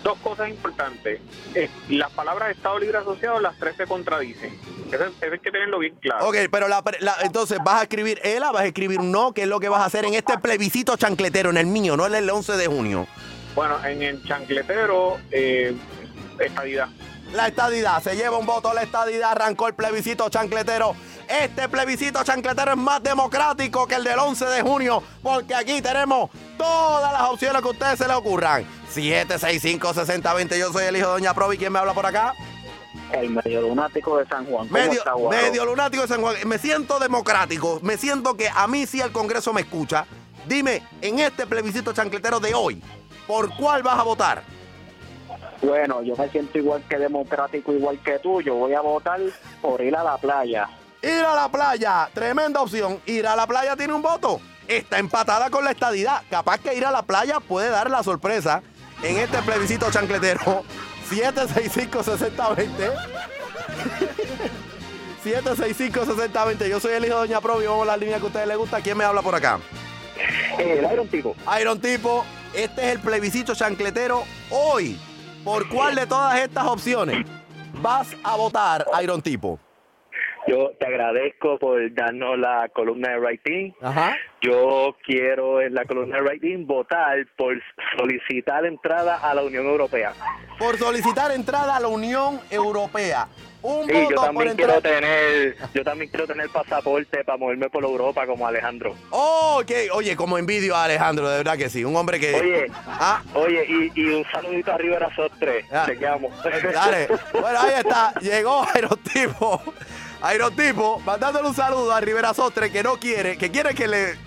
[0.03, 1.21] dos cosas importantes.
[1.53, 4.57] Eh, las palabras Estado Libre Asociado, las tres se contradicen.
[4.95, 6.27] Eso, eso hay que tenerlo bien claro.
[6.27, 9.43] Ok, pero la, la- entonces vas a escribir ELA, vas a escribir un no, que
[9.43, 12.15] es lo que vas a hacer en este plebiscito chancletero, en el mío, no en
[12.15, 13.07] el 11 de junio.
[13.55, 15.75] Bueno, en el chancletero, eh,
[16.39, 16.87] estadidad.
[17.33, 20.95] La estadidad, se lleva un voto, la estadidad arrancó el plebiscito chancletero.
[21.27, 26.29] Este plebiscito chancletero es más democrático que el del 11 de junio, porque aquí tenemos
[26.57, 28.65] todas las opciones que a ustedes se les ocurran.
[28.93, 32.33] 765-6020, yo soy el hijo de Doña Provi, ¿quién me habla por acá?
[33.13, 34.67] El medio lunático de San Juan.
[34.67, 36.35] ¿Cómo Medio, está, medio lunático de San Juan.
[36.45, 37.79] Me siento democrático.
[37.83, 40.05] Me siento que a mí sí el Congreso me escucha.
[40.47, 42.81] Dime, en este plebiscito chancletero de hoy,
[43.27, 44.43] ¿por cuál vas a votar?
[45.61, 48.41] Bueno, yo me siento igual que democrático, igual que tú.
[48.41, 49.21] Yo voy a votar
[49.61, 50.67] por ir a la playa.
[51.01, 52.99] Ir a la playa, tremenda opción.
[53.05, 54.41] Ir a la playa tiene un voto.
[54.67, 56.23] Está empatada con la estadidad.
[56.29, 58.63] Capaz que ir a la playa puede dar la sorpresa
[59.03, 60.63] en este plebiscito chancletero.
[61.09, 62.93] 765-6020.
[65.23, 66.67] 765-6020.
[66.67, 67.65] Yo soy el hijo de Doña Provi.
[67.65, 68.81] Vamos a la línea que a ustedes les gusta.
[68.81, 69.59] ¿Quién me habla por acá?
[70.57, 71.35] El Iron Tipo.
[71.59, 72.25] Iron Tipo.
[72.53, 74.99] Este es el plebiscito chancletero hoy.
[75.43, 77.25] ¿Por cuál de todas estas opciones
[77.81, 79.59] vas a votar, Iron Tipo?
[80.47, 83.73] Yo te agradezco por darnos la columna de writing.
[83.81, 84.15] Ajá.
[84.41, 87.55] Yo quiero en la columna de writing votar por
[87.97, 90.13] solicitar entrada a la Unión Europea.
[90.59, 93.27] Por solicitar entrada a la Unión Europea.
[93.61, 97.81] Un Y voto yo también quiero tener, yo también quiero tener pasaporte para moverme por
[97.85, 98.93] Europa como Alejandro.
[99.11, 99.71] Oh, ok.
[99.93, 101.85] Oye, como envidio a Alejandro, de verdad que sí.
[101.85, 102.35] Un hombre que.
[102.35, 103.21] Oye, Ah.
[103.35, 105.65] oye, y, y un saludito a Rivera Sostre.
[105.85, 106.33] Te quedamos.
[106.43, 107.07] Dale.
[107.31, 108.13] Bueno, ahí está.
[108.19, 109.61] Llegó Aerotipo.
[110.23, 114.17] Aerotipo, mandándole un saludo a Rivera Sostre que no quiere, que quiere que le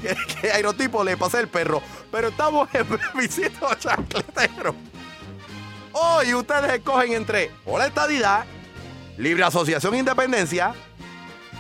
[0.52, 1.80] Aerotipo le pase el perro.
[2.12, 4.74] Pero estamos en plebiscito chancletero.
[5.92, 8.44] Hoy ustedes escogen entre o la estadidad,
[9.16, 10.74] libre asociación independencia,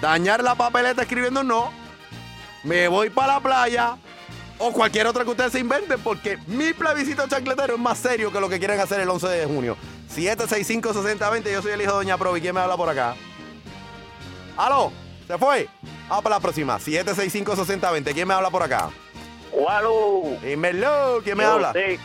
[0.02, 1.72] dañar la papeleta escribiendo no,
[2.62, 3.96] me voy para la playa
[4.58, 8.38] o cualquier otra que ustedes se inventen porque mi plebiscito chancletero es más serio que
[8.38, 9.78] lo que quieren hacer el 11 de junio.
[10.14, 12.42] 765-6020, yo soy el hijo de Doña Provi.
[12.42, 13.16] ¿Quién me habla por acá?
[14.56, 14.92] ¿Aló?
[15.26, 15.68] ¿Se fue?
[16.08, 16.78] Vamos para la próxima.
[16.78, 18.12] 765-6020.
[18.14, 18.90] ¿Quién me habla por acá?
[19.52, 20.36] ¡Wallo!
[20.42, 21.72] Dímelo, ¿quién me Yo habla?
[21.72, 21.98] sé.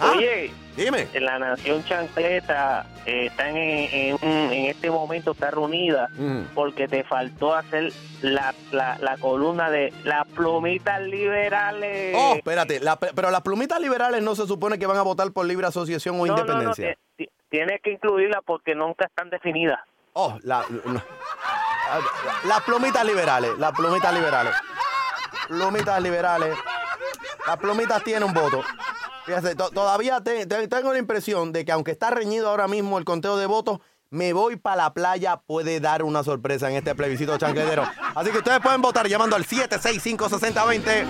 [0.00, 1.06] Ah, Oye, dime.
[1.20, 6.08] La Nación Chancleta eh, están en, en- en este momento está reunida
[6.54, 12.16] porque te faltó hacer la, la, la columna de las plumitas liberales.
[12.18, 15.46] Oh, espérate, la- pero las plumitas liberales no se supone que van a votar por
[15.46, 16.96] libre asociación o No, no, no, independencia.
[17.16, 19.78] ti- ti- tienes que incluirla porque nunca están definidas.
[20.14, 20.64] Oh, la.
[22.44, 24.54] Las plumitas liberales, las plumitas liberales.
[25.48, 26.56] Plumitas liberales.
[27.46, 28.62] Las plumitas tienen un voto.
[29.26, 32.98] Fíjate, to- todavía te- te- tengo la impresión de que aunque está reñido ahora mismo
[32.98, 36.94] el conteo de votos, me voy para la playa puede dar una sorpresa en este
[36.94, 37.84] plebiscito chancletero.
[38.14, 41.04] Así que ustedes pueden votar llamando al 765-6020.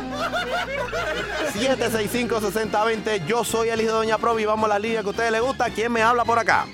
[1.52, 3.26] 765-6020.
[3.26, 4.44] Yo soy el hijo de Doña Provi.
[4.44, 5.70] Vamos a la línea que a ustedes les gusta.
[5.70, 6.66] ¿Quién me habla por acá?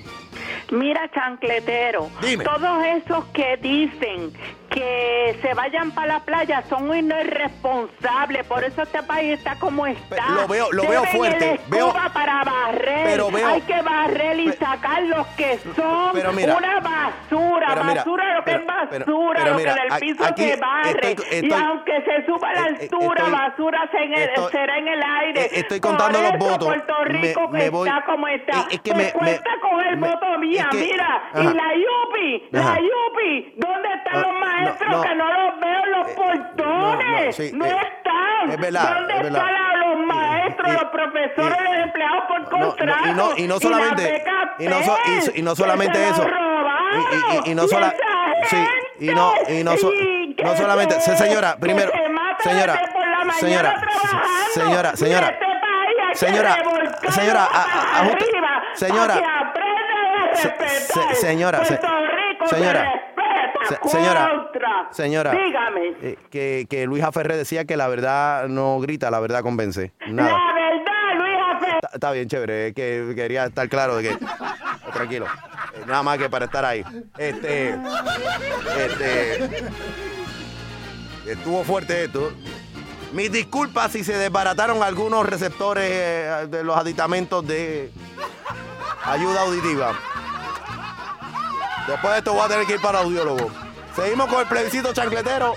[0.70, 2.44] Mira, chancletero, Dime.
[2.44, 4.32] todos esos que dicen
[4.70, 9.86] que se vayan para la playa son unos irresponsables, por eso este país está como
[9.86, 10.28] está.
[10.28, 14.52] lo veo- lo veo fuerte, el veo- para barrer, pero veo- hay que barrer y
[14.52, 19.44] sacar los que son pero mira, una basura, pero mira, basura lo que es basura,
[19.50, 22.64] lo que del a- piso aquí se barre, estoy- y aunque se suba la eh,
[22.64, 25.40] eh, altura, estoy- basura se en el- será en el aire.
[25.46, 26.66] eh, estoy Por contando los eso votos.
[26.68, 28.66] Puerto Me- Rico me voy- está como está.
[28.70, 31.22] es- que Pues me- me- cuenta con el me- voto mía, es que- mira.
[31.32, 31.40] Ajá.
[31.42, 35.02] Y la Yupi, la Yupi, ¿dónde están Ah, los eh, maestros no.
[35.02, 37.26] que no los veo en los portones.
[37.26, 38.50] no, sí, no eh, están.
[38.50, 39.46] es verdad, ¿Dónde es verdad.
[39.48, 43.08] están los maestros, los profesores, los empleados por No, no, contrato?
[43.08, 44.24] y no, y no solamente
[44.58, 47.94] y no, so- y, y no solamente eso y, y- y no sola-
[48.42, 48.68] esa sí
[49.00, 51.90] y no y no, so- y no solamente se- se- señora primero
[52.40, 52.80] se señora
[53.38, 54.50] señora trabajando.
[54.54, 55.46] señora Y señora este
[56.26, 56.56] señora
[57.10, 58.08] señora a- a-
[58.74, 59.14] señora
[61.14, 61.64] señora,
[62.46, 63.02] señora,
[63.68, 64.88] se señora, contra.
[64.90, 69.42] señora dígame eh, que, que Luisa Ferré decía que la verdad no grita la verdad
[69.42, 72.68] convence nada la verdad Luis Afe- Está, está bien, chévere.
[72.68, 74.18] Es que quería estar claro de que.
[74.92, 75.26] Tranquilo.
[75.74, 76.84] Eh, Nada más que para estar ahí.
[77.18, 77.74] Este.
[78.78, 79.64] Este.
[81.26, 82.32] Estuvo fuerte esto.
[83.12, 87.90] Mis disculpas si se desbarataron algunos receptores eh, de los aditamentos de
[89.04, 89.92] ayuda auditiva.
[91.86, 93.50] Después de esto voy a tener que ir para audiólogo.
[93.94, 95.54] Seguimos con el plebiscito chancletero.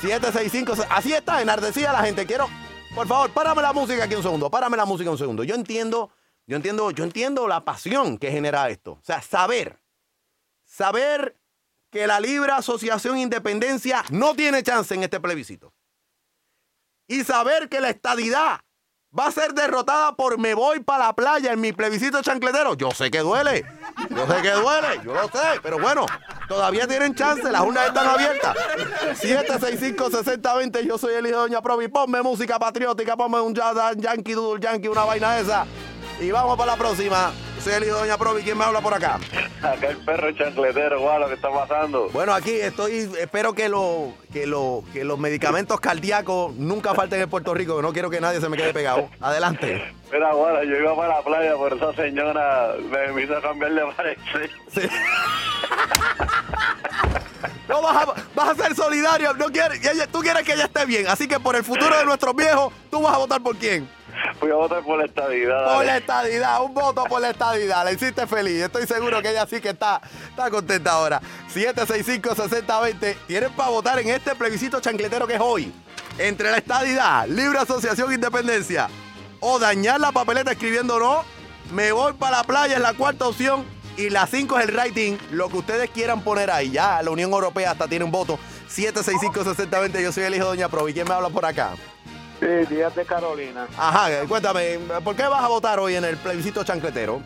[0.00, 0.74] 765.
[0.90, 2.26] Así está, enardecida la gente.
[2.26, 2.48] Quiero,
[2.94, 4.50] por favor, párame la música aquí un segundo.
[4.50, 5.44] Párame la música un segundo.
[5.44, 6.10] Yo entiendo,
[6.46, 8.92] yo entiendo, yo entiendo la pasión que genera esto.
[8.92, 9.80] O sea, saber,
[10.64, 11.38] saber
[11.90, 15.72] que la Libre Asociación Independencia no tiene chance en este plebiscito.
[17.06, 18.60] Y saber que la estadidad
[19.18, 22.74] va a ser derrotada por me voy para la playa en mi plebiscito chancletero.
[22.74, 23.64] Yo sé que duele.
[24.10, 25.00] Yo sé que duele.
[25.04, 25.60] Yo lo sé.
[25.62, 26.06] Pero bueno,
[26.48, 27.42] todavía tienen chance.
[27.50, 28.56] Las urnas están abiertas.
[29.20, 30.86] 765-6020.
[30.86, 31.88] Yo soy el hijo de Doña Provi.
[31.88, 33.16] Ponme música patriótica.
[33.16, 35.66] Ponme un ya- Yankee Doodle Yankee, una vaina esa.
[36.20, 37.32] Y vamos para la próxima.
[37.62, 38.42] Soy el hijo de Doña Provi.
[38.42, 39.20] ¿Quién me habla por acá?
[39.62, 42.08] Acá el perro chancletero, guau, lo que está pasando.
[42.12, 47.30] Bueno, aquí estoy, espero que, lo, que, lo, que los medicamentos cardíacos nunca falten en
[47.30, 49.08] Puerto Rico, que no quiero que nadie se me quede pegado.
[49.20, 49.94] Adelante.
[50.12, 52.74] Mira, guarda, yo iba para la playa, por esa señora
[53.14, 54.50] me hizo cambiar de parecer.
[57.68, 61.06] No vas a, vas a ser solidario, no quieres, tú quieres que ella esté bien,
[61.06, 63.88] así que por el futuro de nuestros viejos, tú vas a votar por quién.
[64.40, 65.74] Voy a votar por la estadidad.
[65.74, 67.84] Por la estadidad, un voto por la estadidad.
[67.84, 68.62] La hiciste feliz.
[68.62, 71.20] Estoy seguro que ella sí que está, está contenta ahora.
[71.52, 73.16] 765-6020.
[73.26, 75.72] Tienen para votar en este plebiscito chancletero que es hoy.
[76.18, 78.88] Entre la estadidad, libre asociación independencia
[79.40, 81.24] o dañar la papeleta escribiendo no.
[81.72, 83.64] Me voy para la playa es la cuarta opción.
[83.96, 85.16] Y la 5 es el rating.
[85.30, 86.70] Lo que ustedes quieran poner ahí.
[86.70, 88.38] Ya la Unión Europea hasta tiene un voto.
[88.70, 90.02] 765-6020.
[90.02, 90.94] Yo soy el hijo de Doña Provi.
[90.94, 91.74] ¿Quién me habla por acá?
[92.42, 93.68] Sí, Díaz de Carolina.
[93.78, 97.22] Ajá, cuéntame, ¿por qué vas a votar hoy en el plebiscito chancletero?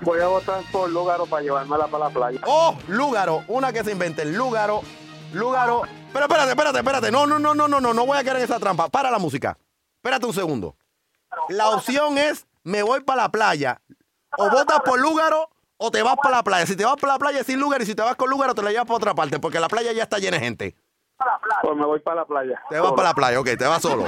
[0.00, 2.40] Voy a votar por Lugaro para llevármela para la playa.
[2.48, 4.82] Oh, Lúgaro, una que se invente, Lúgaro,
[5.32, 5.82] Lúgaro.
[6.12, 7.10] Pero espérate, espérate, espérate.
[7.12, 8.88] No, no, no, no, no, no, no voy a caer en esa trampa.
[8.88, 9.56] Para la música.
[9.98, 10.74] Espérate un segundo.
[11.48, 13.80] La opción es me voy para la playa.
[14.36, 16.66] O votas por Lúgaro o te vas para la playa.
[16.66, 18.62] Si te vas para la playa sin Lúgaro y si te vas con Lúgaro te
[18.62, 20.74] la llevas para otra parte porque la playa ya está llena de gente.
[21.62, 22.62] Pues me voy para la playa.
[22.68, 24.06] Te vas para la playa, ok, te vas solo.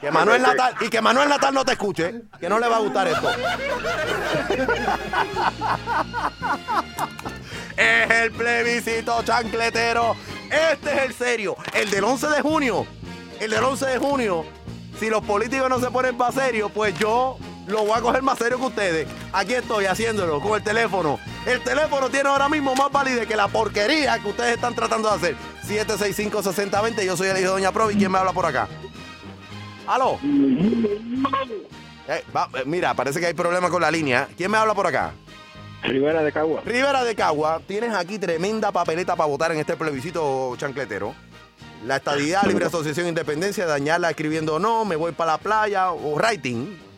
[0.00, 2.80] Que Manuel Natal, y que Manuel Natal no te escuche, que no le va a
[2.80, 3.30] gustar esto.
[7.76, 10.14] Es el plebiscito chancletero.
[10.50, 11.56] Este es el serio.
[11.72, 12.86] El del 11 de junio.
[13.40, 14.44] El del 11 de junio.
[14.98, 18.38] Si los políticos no se ponen para serio, pues yo lo voy a coger más
[18.38, 19.08] serio que ustedes.
[19.32, 21.18] Aquí estoy haciéndolo con el teléfono.
[21.46, 25.14] El teléfono tiene ahora mismo más validez que la porquería que ustedes están tratando de
[25.14, 25.36] hacer.
[25.66, 27.04] 765-6020.
[27.04, 27.94] Yo soy el hijo de Doña Provi.
[27.94, 28.68] ¿Quién me habla por acá?
[29.86, 30.18] ¿Aló?
[32.08, 34.28] Eh, va, eh, mira, parece que hay problema con la línea.
[34.36, 35.12] ¿Quién me habla por acá?
[35.82, 36.62] Rivera de Cagua.
[36.64, 41.14] Rivera de Cagua, tienes aquí tremenda papeleta para votar en este plebiscito chancletero.
[41.86, 46.89] La estadidad, libre asociación, independencia, dañarla escribiendo no, me voy para la playa o writing.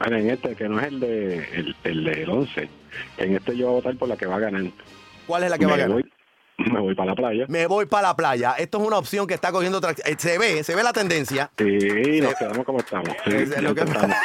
[0.00, 2.68] Bueno, en este, que no es el, de, el, el del 11,
[3.18, 4.62] en este yo voy a votar por la que va a ganar.
[5.26, 5.92] ¿Cuál es la que va a ganar?
[5.92, 6.10] voy-
[6.72, 7.44] me voy para la playa.
[7.48, 8.54] Me voy para la playa.
[8.58, 10.08] Esto es una opción que está cogiendo tracción.
[10.10, 11.50] Eh, Se ve, se ve la tendencia.
[11.56, 13.10] Sí, nos quedamos como estamos.
[13.26, 14.16] Sí, Es lo que- estamos.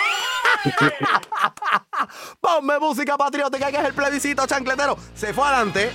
[2.42, 4.98] Ponme música patriótica, que es el plebiscito chancletero.
[5.14, 5.92] Se fue adelante.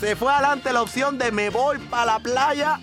[0.00, 2.80] Se fue adelante la opción de me voy para la playa.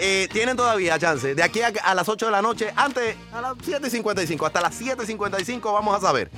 [0.00, 1.34] Eh, tienen todavía chance.
[1.34, 5.72] De aquí a, las 8 de la noche, antes, a las 7.55, hasta las 7.55
[5.72, 6.30] vamos a saber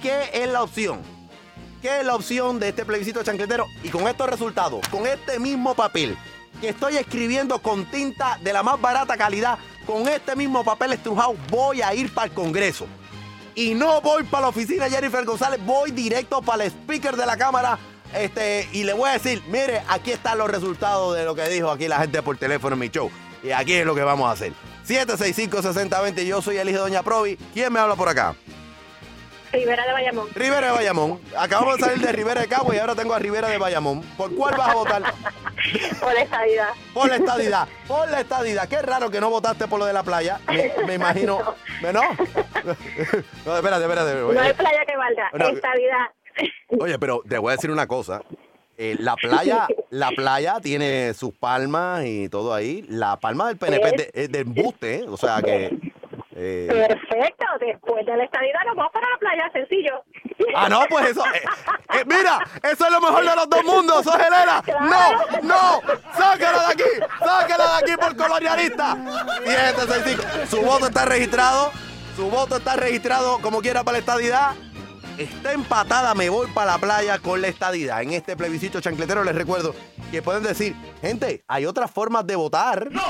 [0.00, 1.00] qué es la opción.
[1.82, 3.66] ¿Qué es la opción de este plebiscito chancletero?
[3.82, 6.16] Y con estos resultados, con este mismo papel
[6.60, 11.34] que estoy escribiendo con tinta de la más barata calidad, con este mismo papel estrujado,
[11.50, 12.86] voy a ir para el Congreso.
[13.56, 17.26] Y no voy para la oficina de Jennifer González, voy directo para el speaker de
[17.26, 17.76] la Cámara.
[18.14, 21.70] Este, y le voy a decir, mire, aquí están los resultados de lo que dijo
[21.70, 23.10] aquí la gente por teléfono en mi show.
[23.42, 24.52] Y aquí es lo que vamos a hacer.
[24.86, 27.36] 765-6020, yo soy el hijo de Doña Provi.
[27.54, 28.34] ¿Quién me habla por acá?
[29.52, 30.28] Rivera de Bayamón.
[30.34, 31.20] Rivera de Bayamón.
[31.36, 34.00] Acabamos de salir de Rivera de Cabo y ahora tengo a Rivera de Bayamón.
[34.16, 35.02] ¿Por cuál vas a votar?
[36.00, 36.68] Por la estadidad.
[36.94, 38.68] Por la estadidad, por la estadidad.
[38.68, 40.40] Qué raro que no votaste por lo de la playa.
[40.48, 41.54] Me, me imagino.
[41.92, 42.00] ¿No?
[43.44, 44.14] No, espérate, espérate.
[44.14, 45.30] No hay playa que valga.
[45.34, 45.48] No.
[45.48, 46.06] Estadidad.
[46.80, 48.22] Oye, pero te voy a decir una cosa.
[48.78, 52.84] Eh, la playa, la playa tiene sus palmas y todo ahí.
[52.88, 55.04] La palma del PNP es de, es de embuste, ¿eh?
[55.08, 55.66] o sea que.
[56.34, 57.44] eh, Perfecto.
[57.60, 60.02] Después de la estadidad nos vamos para la playa, sencillo.
[60.56, 61.22] Ah, no, pues eso.
[61.34, 64.62] eh, mira, eso es lo mejor de los dos mundos, Helena.
[64.80, 65.80] No, no,
[66.16, 66.90] sácala de aquí,
[67.20, 68.96] sácala de aquí por colonialista.
[69.44, 70.22] 765.
[70.48, 71.70] Su voto está registrado,
[72.16, 74.52] su voto está registrado como quiera para la estadidad.
[75.22, 78.02] Está empatada, me voy para la playa con la estadidad.
[78.02, 79.74] En este plebiscito chancletero les recuerdo
[80.10, 82.90] que pueden decir, gente, hay otras formas de votar.
[82.90, 83.02] No,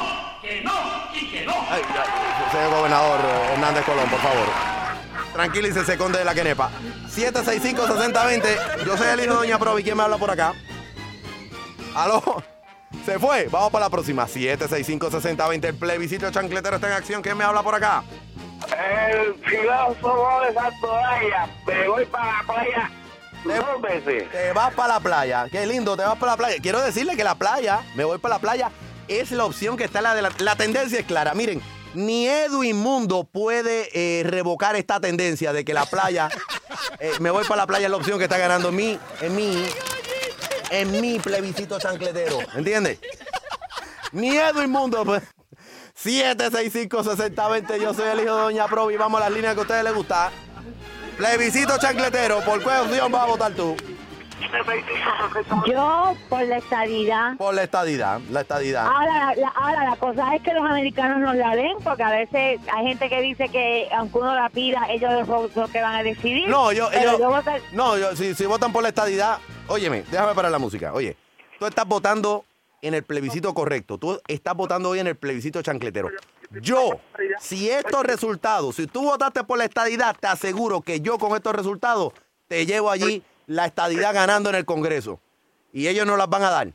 [0.42, 0.72] que no
[1.14, 1.54] y que no.
[1.70, 3.20] Ay, ay, señor gobernador
[3.52, 4.46] Hernández Colón, por favor.
[5.32, 6.70] Tranquilícese, conde de la quenepa.
[7.08, 8.84] 765-6020.
[8.84, 9.82] Yo soy el hijo de Doña Provi.
[9.82, 10.52] ¿Quién me habla por acá?
[11.94, 12.42] ¿Aló?
[13.06, 13.48] Se fue.
[13.50, 14.26] Vamos para la próxima.
[14.26, 15.64] 765-6020.
[15.64, 17.22] El plebiscito chancletero está en acción.
[17.22, 18.04] ¿Quién me habla por acá?
[18.70, 22.90] El filósofo de Santoya, me voy para la playa
[23.44, 24.30] dos veces.
[24.30, 25.46] Te vas para la playa.
[25.50, 26.56] Qué lindo, te vas para la playa.
[26.62, 28.70] Quiero decirle que la playa, me voy para la playa,
[29.08, 31.34] es la opción que está en la de la, la tendencia es clara.
[31.34, 31.60] Miren,
[31.94, 36.28] ni Edwin Mundo puede eh, revocar esta tendencia de que la playa,
[37.00, 39.36] eh, me voy para la playa es la opción que está ganando en mí, en
[39.36, 39.66] mí,
[40.70, 42.38] en mi plebiscito chancletero.
[42.54, 42.98] ¿Entiendes?
[44.12, 45.22] Ni Edwin Mundo, pues.
[45.96, 48.96] 765-6020, yo soy el hijo de Doña Provi.
[48.96, 50.30] Vamos a las líneas que a ustedes les gusta.
[51.16, 53.76] Plebiscito chancletero, ¿por qué opción vas a votar tú?
[55.66, 57.36] Yo por la estadidad.
[57.36, 58.86] Por la estadidad, la estadidad.
[58.86, 62.60] Ahora la, ahora, la cosa es que los americanos no la den, porque a veces
[62.72, 66.02] hay gente que dice que aunque uno la pida, ellos son los que van a
[66.02, 66.48] decidir.
[66.48, 69.38] No, yo, Pero ellos- yo voto- no, yo, si, si votan por la estadidad,
[69.68, 70.92] óyeme, déjame parar la música.
[70.92, 71.16] Oye,
[71.58, 72.44] tú estás votando
[72.82, 73.96] en el plebiscito correcto.
[73.96, 76.10] Tú estás votando hoy en el plebiscito chancletero.
[76.60, 77.00] Yo,
[77.40, 81.54] si estos resultados, si tú votaste por la estadidad, te aseguro que yo con estos
[81.54, 82.12] resultados
[82.48, 85.20] te llevo allí la estadidad ganando en el Congreso.
[85.72, 86.74] Y ellos no las van a dar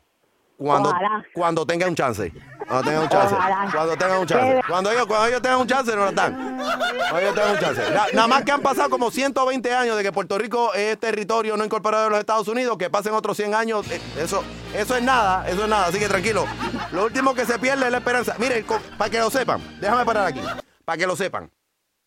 [0.57, 1.25] cuando, Ojalá.
[1.33, 2.33] cuando tengan un chance.
[2.67, 3.35] Cuando tengan un chance.
[3.71, 4.61] Cuando tengan un chance.
[4.67, 6.35] Cuando ellos, cuando ellos tengan un chance, no las dan.
[6.35, 7.81] Cuando ellos tengan un chance.
[7.91, 11.55] Na- nada más que han pasado como 120 años de que Puerto Rico es territorio
[11.57, 14.43] no incorporado de los Estados Unidos, que pasen otros 100 años, eh, eso,
[14.73, 15.87] eso es nada, eso es nada.
[15.87, 16.45] Así que tranquilo.
[16.91, 18.35] Lo último que se pierde es la esperanza.
[18.39, 20.41] Miren, co- para que lo sepan, déjame parar aquí.
[20.83, 21.51] Para que lo sepan.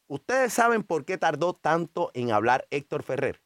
[0.08, 3.40] Ustedes saben por qué tardó tanto en hablar Héctor Ferrer.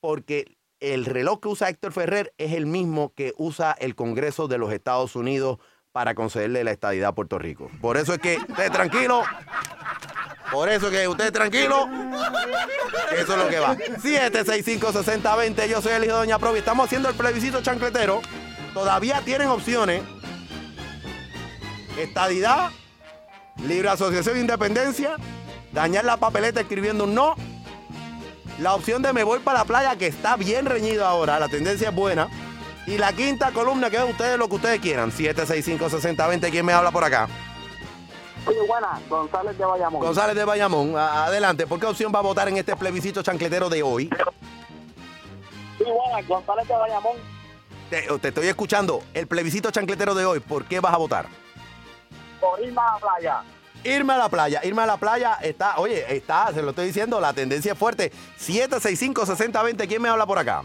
[0.00, 4.58] Porque el reloj que usa Héctor Ferrer es el mismo que usa el Congreso de
[4.58, 5.58] los Estados Unidos
[5.96, 7.70] para concederle la estadidad a Puerto Rico.
[7.80, 9.24] Por eso es que ustedes tranquilos.
[10.52, 11.88] Por eso es que ustedes tranquilos.
[13.16, 13.74] Eso es lo que va.
[13.74, 15.66] 765-6020.
[15.66, 16.58] Yo soy el hijo de Doña Provi.
[16.58, 18.20] Estamos haciendo el plebiscito chancletero.
[18.74, 20.02] Todavía tienen opciones.
[21.98, 22.72] Estadidad,
[23.66, 25.16] libre asociación de independencia,
[25.72, 27.36] dañar la papeleta escribiendo un no.
[28.60, 31.88] La opción de me voy para la playa, que está bien reñido ahora, la tendencia
[31.88, 32.28] es buena.
[32.86, 35.10] Y la quinta columna, que es ustedes lo que ustedes quieran.
[35.10, 37.28] 765-6020, ¿quién me habla por acá?
[38.46, 40.00] Oye, buena, González de Bayamón.
[40.00, 41.66] González de Bayamón, adelante.
[41.66, 44.08] ¿Por qué opción va a votar en este plebiscito chancletero de hoy?
[45.78, 47.16] Sí, buena, González de Bayamón.
[47.90, 49.02] Te, te estoy escuchando.
[49.14, 51.26] El plebiscito chancletero de hoy, ¿por qué vas a votar?
[52.40, 53.42] Por irme a la playa.
[53.82, 57.20] Irme a la playa, irme a la playa está, oye, está, se lo estoy diciendo,
[57.20, 58.12] la tendencia es fuerte.
[58.40, 60.62] 765-6020, ¿quién me habla por acá?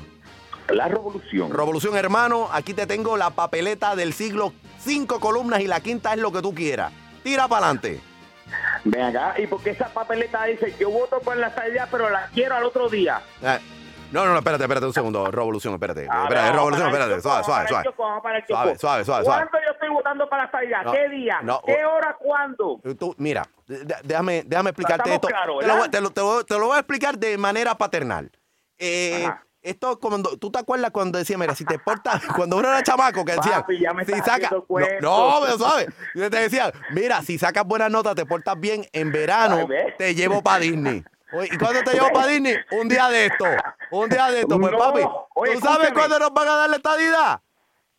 [0.72, 1.52] La revolución.
[1.52, 6.20] Revolución, hermano, aquí te tengo la papeleta del siglo, cinco columnas y la quinta es
[6.20, 6.92] lo que tú quieras.
[7.24, 8.02] Tira para adelante.
[8.84, 12.28] Ven acá, ¿y por qué esa papeleta dice yo voto por la estadidad, pero la
[12.34, 13.22] quiero al otro día?
[13.42, 13.60] Eh,
[14.12, 15.32] No, no, no, espérate, espérate un segundo.
[15.32, 16.06] Revolución, espérate.
[16.10, 17.12] A ver, espérate, revolución, espérate.
[17.12, 17.84] choco, Suave, suave, suave.
[17.86, 18.80] choco.
[18.80, 19.24] Suave, suave.
[19.26, 20.84] ¿Cuándo yo estoy votando para la?
[20.84, 21.40] No, ¿Qué día?
[21.44, 22.18] no, ¿Qué hora?
[22.20, 22.82] ¿Cuándo?
[23.00, 23.48] Tú, mira,
[24.04, 25.28] déjame, déjame explicarte esto.
[25.30, 25.90] te, lo, voy- ¿verdad?
[25.90, 28.30] te lo- te lo- te lo voy a explicar de manera paternal.
[28.78, 29.46] Eh, Ajá.
[29.62, 33.24] Esto cuando tú te acuerdas cuando decía, mira, si te portas, cuando uno era chamaco
[33.26, 34.66] que decía, Papi, ya me si estás saca, haciendo
[35.02, 39.12] no, no, pero yo te decía, mira, si sacas buenas notas, te portas bien en
[39.12, 41.04] verano, Ay, te llevo para Disney.
[41.50, 42.56] ¿Y cuándo te llevo para Disney?
[42.72, 43.46] Un día de esto,
[43.92, 45.02] un día de esto, pues No, papi,
[45.36, 47.42] oye, ¿tú sabes cuándo nos van a dar la estadidad?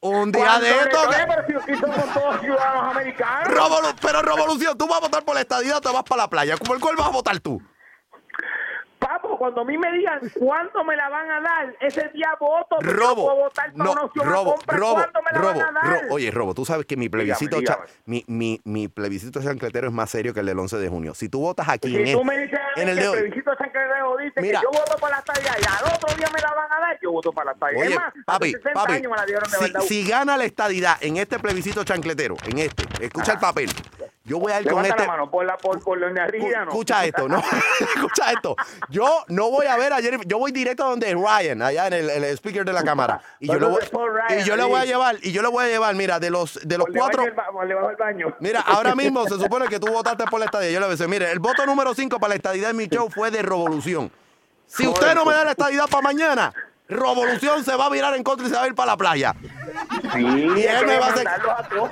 [0.01, 0.99] Un día ¿Cuándo de esto.
[1.11, 3.49] que- Pero si aquí somos todos ciudadanos americanos.
[3.49, 6.29] Revolu- pero revolución, tú vas a votar por la estadidad o te vas para la
[6.29, 6.57] playa.
[6.57, 7.63] ¿Por cuál vas a votar tú?
[9.43, 12.77] Cuando a mí me digan cuánto me la van a dar, ese día voto.
[12.81, 13.35] Robo.
[13.35, 14.77] Votar No, una opción a robo, compra.
[14.77, 16.07] robo, ¿Cuánto me la robo, van a dar?
[16.11, 19.93] Oye, Robo, tú sabes que mi plebiscito, Dígame, cha- mi, mi, mi plebiscito chancletero es
[19.93, 21.13] más serio que el del 11 de junio.
[21.15, 23.51] Si tú votas aquí Si en, tú el- me dices en el que el plebiscito
[23.57, 24.61] chancletero dice Mira.
[24.61, 26.99] que yo voto para la estadía y al otro día me la van a dar,
[27.03, 27.79] yo voto para la estadía.
[27.81, 30.37] Oye, es más, papi, hace 60 papi, años me la dieron de si, si gana
[30.37, 33.71] la estadidad en este plebiscito chancletero, en este, escucha el papel,
[34.33, 34.99] yo voy a ir con este...
[35.03, 36.71] la mano por la por, por Leonel Ríos, ¿no?
[36.71, 37.39] Escucha esto, no,
[37.95, 38.57] escucha esto.
[38.89, 41.93] Yo no voy a ver a Jennifer, yo voy directo a donde Ryan, allá en
[41.93, 43.21] el, el speaker de la cámara.
[43.39, 45.65] Y yo, le voy, Ryan, y yo le voy a llevar, y yo le voy
[45.65, 47.23] a llevar, mira, de los, de los cuatro...
[47.23, 48.35] debajo del ba- por debajo del baño.
[48.41, 50.71] Mira, ahora mismo se supone que tú votaste por la estadía.
[50.71, 52.87] Yo le voy a decir, mire, el voto número 5 para la estadidad en mi
[52.87, 54.11] show fue de revolución.
[54.67, 56.55] Si usted no me da la estadidad para mañana,
[56.89, 59.35] revolución se va a virar en contra y se va a ir para la playa.
[60.13, 61.25] Sí, y él me va a hacer...
[61.25, 61.91] demandarlos a todos.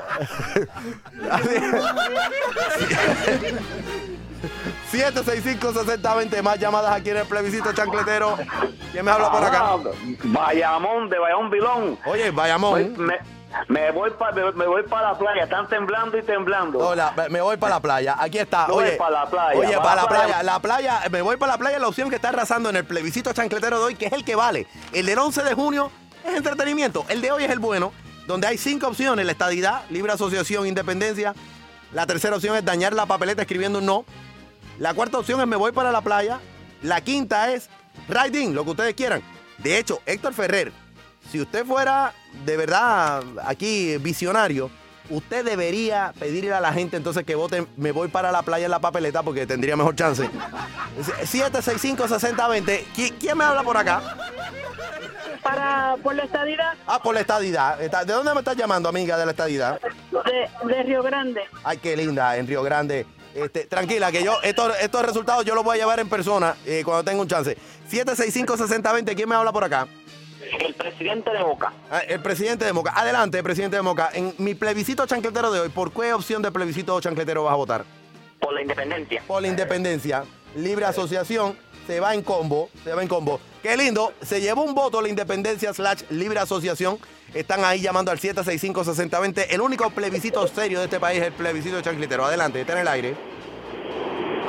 [4.91, 8.36] 765-6020, más llamadas aquí en el plebiscito chancletero.
[8.91, 9.61] ¿Quién me habla por acá?
[9.62, 9.78] Ah,
[10.24, 11.99] Bayamón, de Bayamón Vilón.
[12.05, 12.95] Oye, Bayamón.
[12.99, 13.18] Me,
[13.68, 16.78] me voy para me, me voy para la playa, están temblando y temblando.
[16.78, 18.16] Hola, me voy para la playa.
[18.18, 18.66] Aquí está.
[18.68, 20.24] No Oye, para la playa, Oye, para para la la playa.
[20.26, 20.42] playa.
[20.42, 23.32] La playa, me voy para la playa, la opción que está arrasando en el plebiscito
[23.32, 24.66] chancletero de hoy, que es el que vale.
[24.92, 25.90] El del 11 de junio
[26.24, 27.05] es entretenimiento.
[27.09, 27.92] El de hoy es el bueno,
[28.26, 31.34] donde hay cinco opciones: la estadidad, libre asociación, independencia.
[31.92, 34.05] La tercera opción es dañar la papeleta escribiendo un no.
[34.78, 36.38] La cuarta opción es me voy para la playa.
[36.82, 37.68] La quinta es
[38.09, 39.22] riding, lo que ustedes quieran.
[39.59, 40.72] De hecho, Héctor Ferrer,
[41.30, 42.12] si usted fuera
[42.44, 44.70] de verdad aquí visionario,
[45.10, 48.70] usted debería pedirle a la gente entonces que voten me voy para la playa en
[48.70, 50.28] la papeleta porque tendría mejor chance.
[51.24, 52.84] 765-6020.
[52.94, 54.02] ¿Qui- ¿Quién me habla por acá?
[55.42, 57.78] Para, por la estadidad Ah, por la estadidad.
[57.78, 59.80] ¿De dónde me estás llamando, amiga, de la estadidad?
[59.80, 61.40] de, de Río Grande.
[61.64, 63.06] Ay, qué linda, en Río Grande.
[63.34, 66.82] Este, tranquila, que yo, estos, estos resultados yo los voy a llevar en persona eh,
[66.84, 67.56] cuando tenga un chance.
[67.90, 69.86] 765-6020, ¿quién me habla por acá?
[70.59, 71.72] El presidente de Boca.
[71.90, 72.92] Ah, El presidente de Moca.
[72.94, 74.11] Adelante, presidente de Moca.
[74.12, 77.84] En mi plebiscito chancletero de hoy, ¿por qué opción de plebiscito chancletero vas a votar?
[78.40, 79.22] Por la independencia.
[79.26, 80.24] Por la independencia.
[80.57, 81.57] Libre asociación.
[81.86, 82.70] Se va en combo.
[82.84, 83.40] Se va en combo.
[83.62, 84.12] Qué lindo.
[84.22, 86.98] Se llevó un voto la independencia slash libre asociación.
[87.34, 89.46] Están ahí llamando al 765-6020.
[89.51, 92.24] El único plebiscito serio de este país es el plebiscito chancletero.
[92.24, 93.29] Adelante, está en el aire.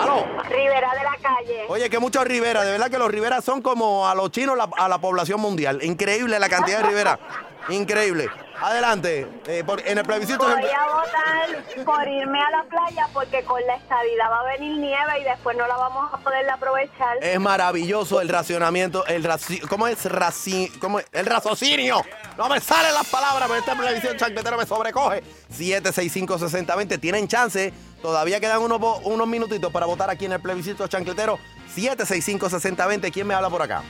[0.02, 0.26] ¡Aló!
[0.49, 1.66] Rivera de la calle.
[1.70, 4.70] Oye, que muchos Rivera, de verdad que los Rivera son como a los chinos la-
[4.78, 5.80] a la población mundial.
[5.84, 7.20] Increíble la cantidad de Rivera.
[7.70, 8.28] Increíble.
[8.62, 9.28] Adelante.
[9.47, 10.43] Eh, por- en el plebiscito.
[10.47, 14.78] Voy a votar por irme a la playa porque con la estadidad va a venir
[14.78, 17.18] nieve y después no la vamos a poder aprovechar.
[17.22, 21.05] Es maravilloso el racionamiento, el raci- ¿cómo es raci- cómo es?
[21.12, 22.01] El raciocinio.
[22.38, 25.24] No me salen las palabras, pero esta televisión chancletera me sobrecoge.
[25.57, 27.74] 765-6020, tienen chance.
[28.01, 31.38] Todavía quedan unos, unos minutitos para votar aquí en el plebiscito chancletero.
[31.76, 33.84] 765-6020, ¿quién me habla por acá?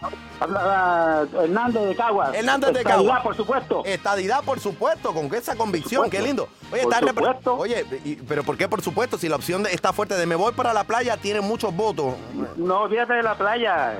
[0.00, 2.32] Uh, Hernando de Caguas.
[2.34, 3.22] Hernández de Estadidad, Caguas.
[3.22, 3.82] por supuesto.
[3.84, 6.48] Estadidad, por supuesto, con esa convicción, qué lindo.
[6.72, 7.56] Oye, Por supuesto.
[7.56, 9.18] Oye, y- pero ¿por qué por supuesto?
[9.18, 12.14] Si la opción de- está fuerte de me voy para la playa, tiene muchos votos.
[12.56, 13.98] No olvídate de la playa.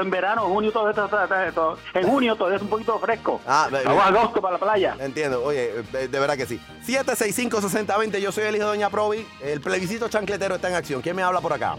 [0.00, 1.08] En verano, junio, todo esto.
[1.08, 1.76] todo-.
[1.94, 3.40] En junio todavía es un poquito fresco.
[3.46, 4.96] Ah, Vamos agosto para la playa.
[5.00, 6.60] Entiendo, oye, de, de verdad que sí.
[6.86, 9.26] 765-6020, yo soy el hijo de Doña Provi.
[9.42, 11.02] El plebiscito chancletero está en acción.
[11.02, 11.76] ¿Quién me habla por acá?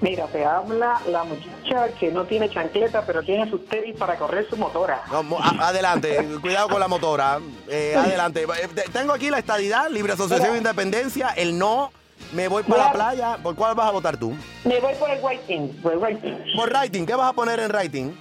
[0.00, 4.46] Mira, te habla la muchacha que no tiene chancleta, pero tiene sus tenis para correr
[4.48, 5.02] su motora.
[5.10, 7.38] No, adelante, cuidado con la motora.
[7.68, 8.42] Eh, adelante.
[8.42, 11.90] Eh, te- Tengo aquí la estadidad, libre asociación de independencia, el no.
[12.32, 13.38] Me voy para la playa.
[13.42, 14.34] ¿Por cuál vas a votar tú?
[14.64, 16.34] Me voy por el writing, por el writing.
[16.56, 17.06] Por writing.
[17.06, 18.12] ¿Qué vas a poner en writing?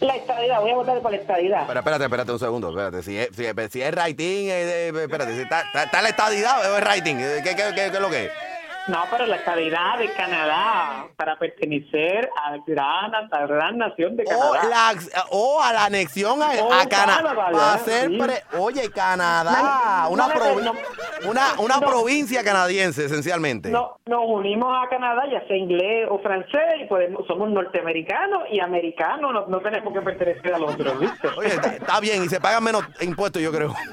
[0.00, 1.64] La estadidad, voy a votar por la estadidad.
[1.66, 2.70] Pero espérate, espérate un segundo.
[2.70, 3.02] Espérate.
[3.02, 5.34] Si es, si es, si es writing, eh, espérate.
[5.34, 7.16] Si está, está- está la estadidad o es writing.
[7.18, 8.32] ¿Qué, qué, qué- qué es lo que es?
[8.88, 14.16] No, pero la estadidad de Canadá para pertenecer a la gran, a la gran nación
[14.16, 14.68] de O, Canadá.
[14.68, 14.94] la,
[15.30, 17.34] o a la anexión a, a Canadá.
[17.34, 18.18] Canadá, sí.
[18.58, 20.02] Oye, Canadá.
[20.04, 20.72] No, Una, no, provi- no,
[21.30, 23.70] una, una provincia canadiense, esencialmente.
[23.70, 28.58] No, nos unimos a Canadá, ya sea inglés o francés, y podemos, somos norteamericanos y
[28.60, 31.28] americanos, no, tenemos que pertenecer al otro, ¿viste?
[31.36, 33.74] Oye, está bien y se pagan menos impuestos, yo creo.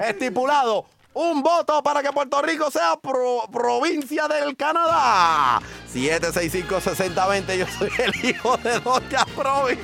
[0.00, 0.86] Estipulado.
[1.14, 5.60] Un voto para que Puerto Rico sea pro- provincia del Canadá.
[5.92, 7.56] 765-6020.
[7.58, 9.78] Yo soy el hijo de Doña Provi.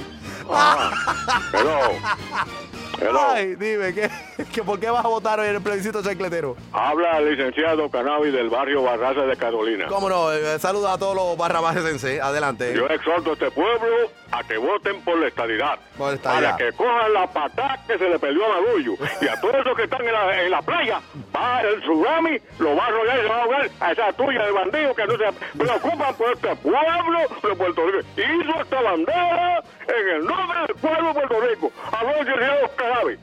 [3.31, 4.11] Ay, dime, ¿qué,
[4.53, 6.57] qué, ¿por qué vas a votar en el plebiscito chancletero?
[6.72, 9.87] Habla el licenciado Cannabis del barrio Barraza de Carolina.
[9.89, 12.20] Cómo no, eh, saluda a todos los barrabajesenses.
[12.20, 12.74] Adelante.
[12.74, 15.79] Yo exhorto a este pueblo a que voten por la estadidad.
[15.97, 16.53] Por estadidad.
[16.53, 18.95] Para que cojan la patada que se le perdió a Madullo.
[19.20, 21.01] Y a todos esos que están en la, en la playa,
[21.35, 24.45] va el tsunami, lo va a arrollar y se va a ahogar a esa tuya
[24.45, 28.09] de bandidos que no se preocupan por este pueblo de Puerto Rico.
[28.16, 31.72] Hizo esta bandera en el nombre del pueblo de Puerto Rico.
[31.93, 33.18] A los Cannabis.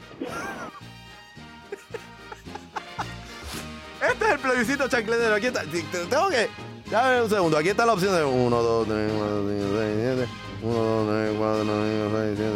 [4.02, 5.36] Este es el plebiscito chancletero.
[5.36, 5.64] Aquí está.
[5.64, 6.75] Tengo que.
[6.90, 7.58] Ya un segundo.
[7.58, 10.28] Aquí está la opción de 1, 2, 3, 4, 5, 6, 7.
[10.62, 12.56] 1, 2, 3, 4, 5, 6, 7.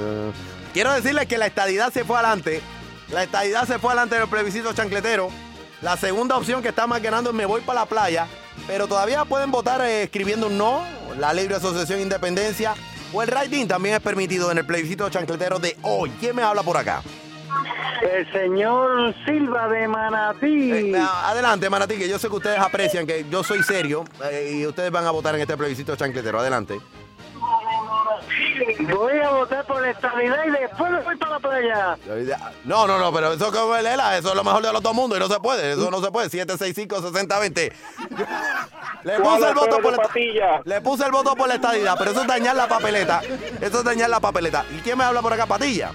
[0.74, 2.62] Quiero decirles que la estadidad se fue adelante.
[3.12, 5.30] La estadidad se fue adelante en el plebiscito chancletero.
[5.82, 8.28] La segunda opción que está más ganando es me voy para la playa.
[8.68, 10.84] Pero todavía pueden votar eh, escribiendo un no.
[11.18, 12.76] La libre asociación independencia.
[13.12, 16.12] O el writing también es permitido en el plebiscito chancletero de hoy.
[16.20, 17.02] ¿Quién me habla por acá?
[18.02, 20.72] El señor Silva de Manatí.
[20.72, 24.66] Eh, adelante, Manatí, que yo sé que ustedes aprecian que yo soy serio eh, y
[24.68, 26.39] ustedes van a votar en este plebiscito chancletero.
[26.39, 26.80] Adelante.
[28.91, 31.97] Voy a votar por la estabilidad y después me voy para la playa.
[32.66, 35.18] No, no, no, pero eso como Lela, eso es lo mejor de los dos mundos
[35.18, 36.30] y no se puede, eso no se puede.
[36.30, 37.74] 765-6020.
[39.04, 42.22] Le puse el voto por la Le puse el voto por la estadidad, pero eso
[42.22, 43.22] es dañar la papeleta.
[43.62, 44.66] Eso es dañar la papeleta.
[44.72, 45.45] ¿Y quién me habla por acá?
[45.45, 45.91] Patilla.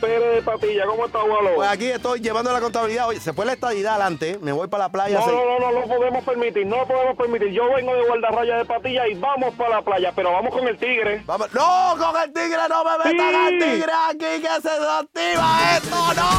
[0.00, 1.54] Pérez de Patilla, ¿cómo está, Gualo?
[1.56, 3.08] Pues aquí estoy llevando la contabilidad.
[3.08, 5.18] Oye, se fue la estadidad adelante, me voy para la playa.
[5.18, 7.48] No, se- no, no, no lo podemos permitir, no lo podemos permitir.
[7.52, 10.78] Yo vengo de guardarraya de patilla y vamos para la playa, pero vamos con el
[10.78, 11.22] tigre.
[11.26, 11.52] Vamos.
[11.52, 16.30] No, con el tigre no me metan al tigre aquí que se desactiva esto, no.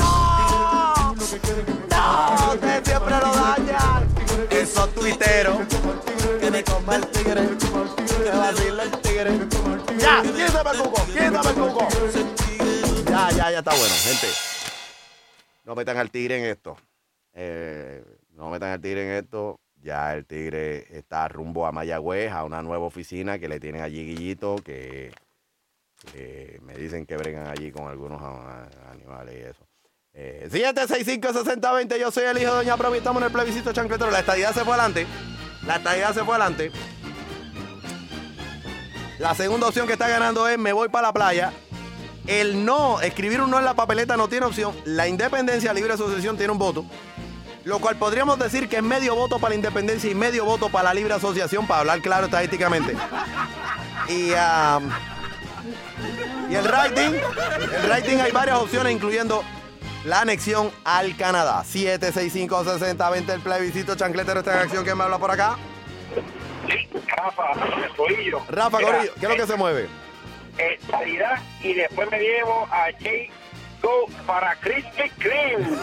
[1.90, 4.19] No, ustedes siempre lo dañan.
[4.48, 5.58] Esos tuiteros.
[6.40, 7.42] Que me coma el tigre.
[8.06, 9.30] Que vacila el tigre.
[9.98, 11.88] Ya, quítame el cuco, quítame el cuco.
[13.10, 14.28] Ya, ya, ya está bueno, gente.
[15.64, 16.76] No metan al tigre en esto.
[17.34, 19.60] Eh, no metan al tigre en esto.
[19.82, 24.04] Ya el tigre está rumbo a Mayagüez, a una nueva oficina que le tienen allí
[24.04, 25.12] Guillito, que,
[26.62, 28.20] me dicen que bregan allí con algunos
[28.90, 29.69] animales y eso.
[30.12, 34.10] Eh, 765-6020, yo soy el hijo de Doña Provi, estamos en el plebiscito chancletero.
[34.10, 35.06] La estadidad se fue adelante.
[35.64, 36.72] La estadidad se fue adelante.
[39.18, 41.52] La segunda opción que está ganando es me voy para la playa.
[42.26, 44.74] El no, escribir un no en la papeleta no tiene opción.
[44.84, 46.84] La independencia libre asociación tiene un voto.
[47.64, 50.84] Lo cual podríamos decir que es medio voto para la independencia y medio voto para
[50.84, 52.96] la libre asociación, para hablar claro estadísticamente.
[54.08, 54.80] Y, ah,
[56.50, 57.12] el rating,
[57.76, 59.44] el rating hay varias opciones, incluyendo
[60.04, 61.62] la anexión al Canadá.
[61.64, 64.84] 765-6020, el plebiscito chancletero está en acción.
[64.84, 65.56] ¿Quién me habla por acá?
[67.16, 67.52] Rafa,
[68.30, 68.44] yo.
[68.48, 69.88] Rafa Mira, Corillo, ¿qué es lo que se mueve?
[70.58, 73.30] Estadidad y después me llevo a Jay
[73.82, 75.66] Go para Krispy Kreme.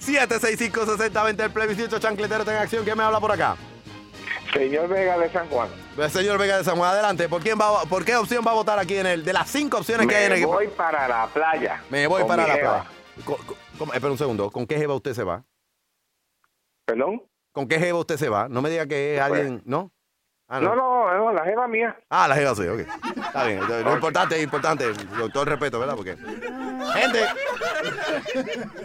[0.00, 2.84] 765-6020, el plebiscito chancletero está en acción.
[2.84, 3.56] ¿Quién me habla por acá?
[4.52, 5.68] Señor Vega de San Juan.
[5.96, 7.28] El señor Vega de San Juan, adelante.
[7.28, 9.78] ¿Por, quién va, ¿Por qué opción va a votar aquí en el de las cinco
[9.78, 11.82] opciones que hay en el Me voy para la playa.
[11.90, 12.86] Me voy para la jeva.
[13.24, 13.94] playa.
[13.94, 14.50] Espera un segundo.
[14.50, 15.44] ¿Con qué jeva usted se va?
[16.84, 17.22] ¿Perdón?
[17.52, 18.48] ¿Con qué jeva usted se va?
[18.48, 19.90] No me diga que es alguien, ¿no?
[20.48, 21.96] Ah, No, no, no, la jeva mía.
[22.08, 22.80] Ah, la jeva sí, ok.
[23.16, 23.60] Está bien.
[23.66, 24.84] Lo importante importante,
[25.18, 25.96] con todo el respeto, ¿verdad?
[25.96, 26.16] Porque.
[26.16, 27.20] Gente.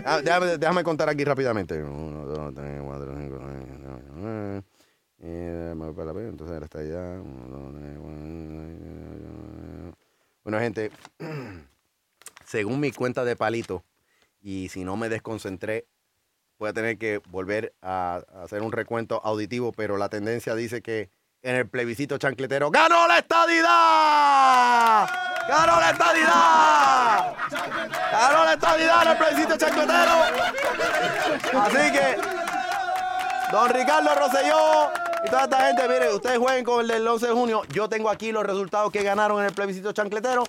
[0.06, 1.82] Ah, déjame, déjame contar aquí rápidamente.
[1.84, 2.82] Uno, dos, tres,
[5.24, 7.22] Eh, me voy para la entonces ahora está allá.
[10.44, 10.92] Bueno, gente,
[12.46, 13.84] según mi cuenta de palito,
[14.42, 15.86] y si no me desconcentré,
[16.58, 20.82] voy a tener que volver a, a hacer un recuento auditivo, pero la tendencia dice
[20.82, 21.12] que
[21.44, 25.08] en el plebiscito chancletero ¡Ganó la estadidad!
[25.48, 27.36] ¡Ganó la estadidad!
[28.12, 30.12] ¡Ganó la estadidad en el plebiscito chancletero!
[31.62, 32.18] Así que,
[33.52, 37.34] don Ricardo Rosselló y toda esta gente, mire, ustedes jueguen con el del 11 de
[37.34, 37.62] junio.
[37.70, 40.44] Yo tengo aquí los resultados que ganaron en el plebiscito chancletero.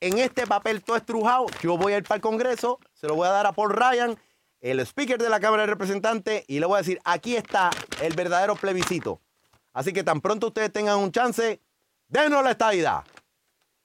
[0.00, 3.26] En este papel todo estrujado, yo voy a ir para el Congreso, se lo voy
[3.26, 4.18] a dar a Paul Ryan,
[4.60, 7.70] el speaker de la Cámara de Representantes, y le voy a decir, aquí está
[8.02, 9.20] el verdadero plebiscito.
[9.72, 11.60] Así que tan pronto ustedes tengan un chance,
[12.08, 13.04] denos la estadidad.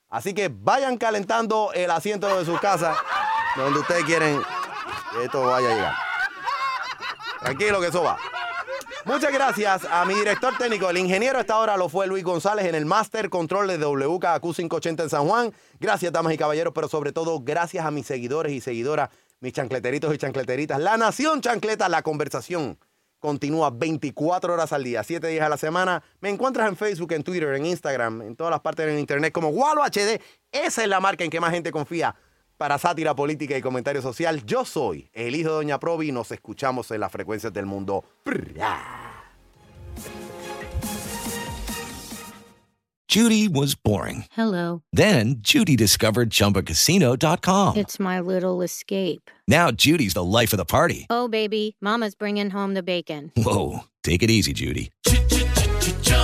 [0.09, 2.95] Así que vayan calentando el asiento de su casa,
[3.55, 4.41] donde ustedes quieren
[5.13, 5.93] que esto vaya a llegar.
[7.39, 8.17] Tranquilo que eso va.
[9.05, 10.89] Muchas gracias a mi director técnico.
[10.89, 15.03] El ingeniero esta hora lo fue Luis González en el Master Control de WKQ 580
[15.03, 15.53] en San Juan.
[15.79, 20.13] Gracias, damas y caballeros, pero sobre todo gracias a mis seguidores y seguidoras, mis chancleteritos
[20.13, 20.79] y chancleteritas.
[20.79, 22.77] La Nación Chancleta, la conversación
[23.19, 26.03] continúa 24 horas al día, 7 días a la semana.
[26.19, 29.49] Me encuentras en Facebook, en Twitter, en Instagram, en todas las partes del internet como
[29.49, 30.21] Gualo HD.
[30.51, 32.15] Esa es la marca en que más gente confía
[32.59, 34.45] para sátira política y comentario social.
[34.45, 38.03] Yo soy el hijo de Doña Provi y nos escuchamos en las frecuencias del mundo.
[43.07, 44.25] Judy was boring.
[44.31, 44.83] Hello.
[44.91, 47.77] Then Judy discovered ChumbaCasino.com.
[47.77, 49.31] It's my little escape.
[49.47, 51.07] Now Judy's the life of the party.
[51.09, 53.31] Oh, baby, Mama's bringing home the bacon.
[53.35, 54.91] Whoa, take it easy, Judy.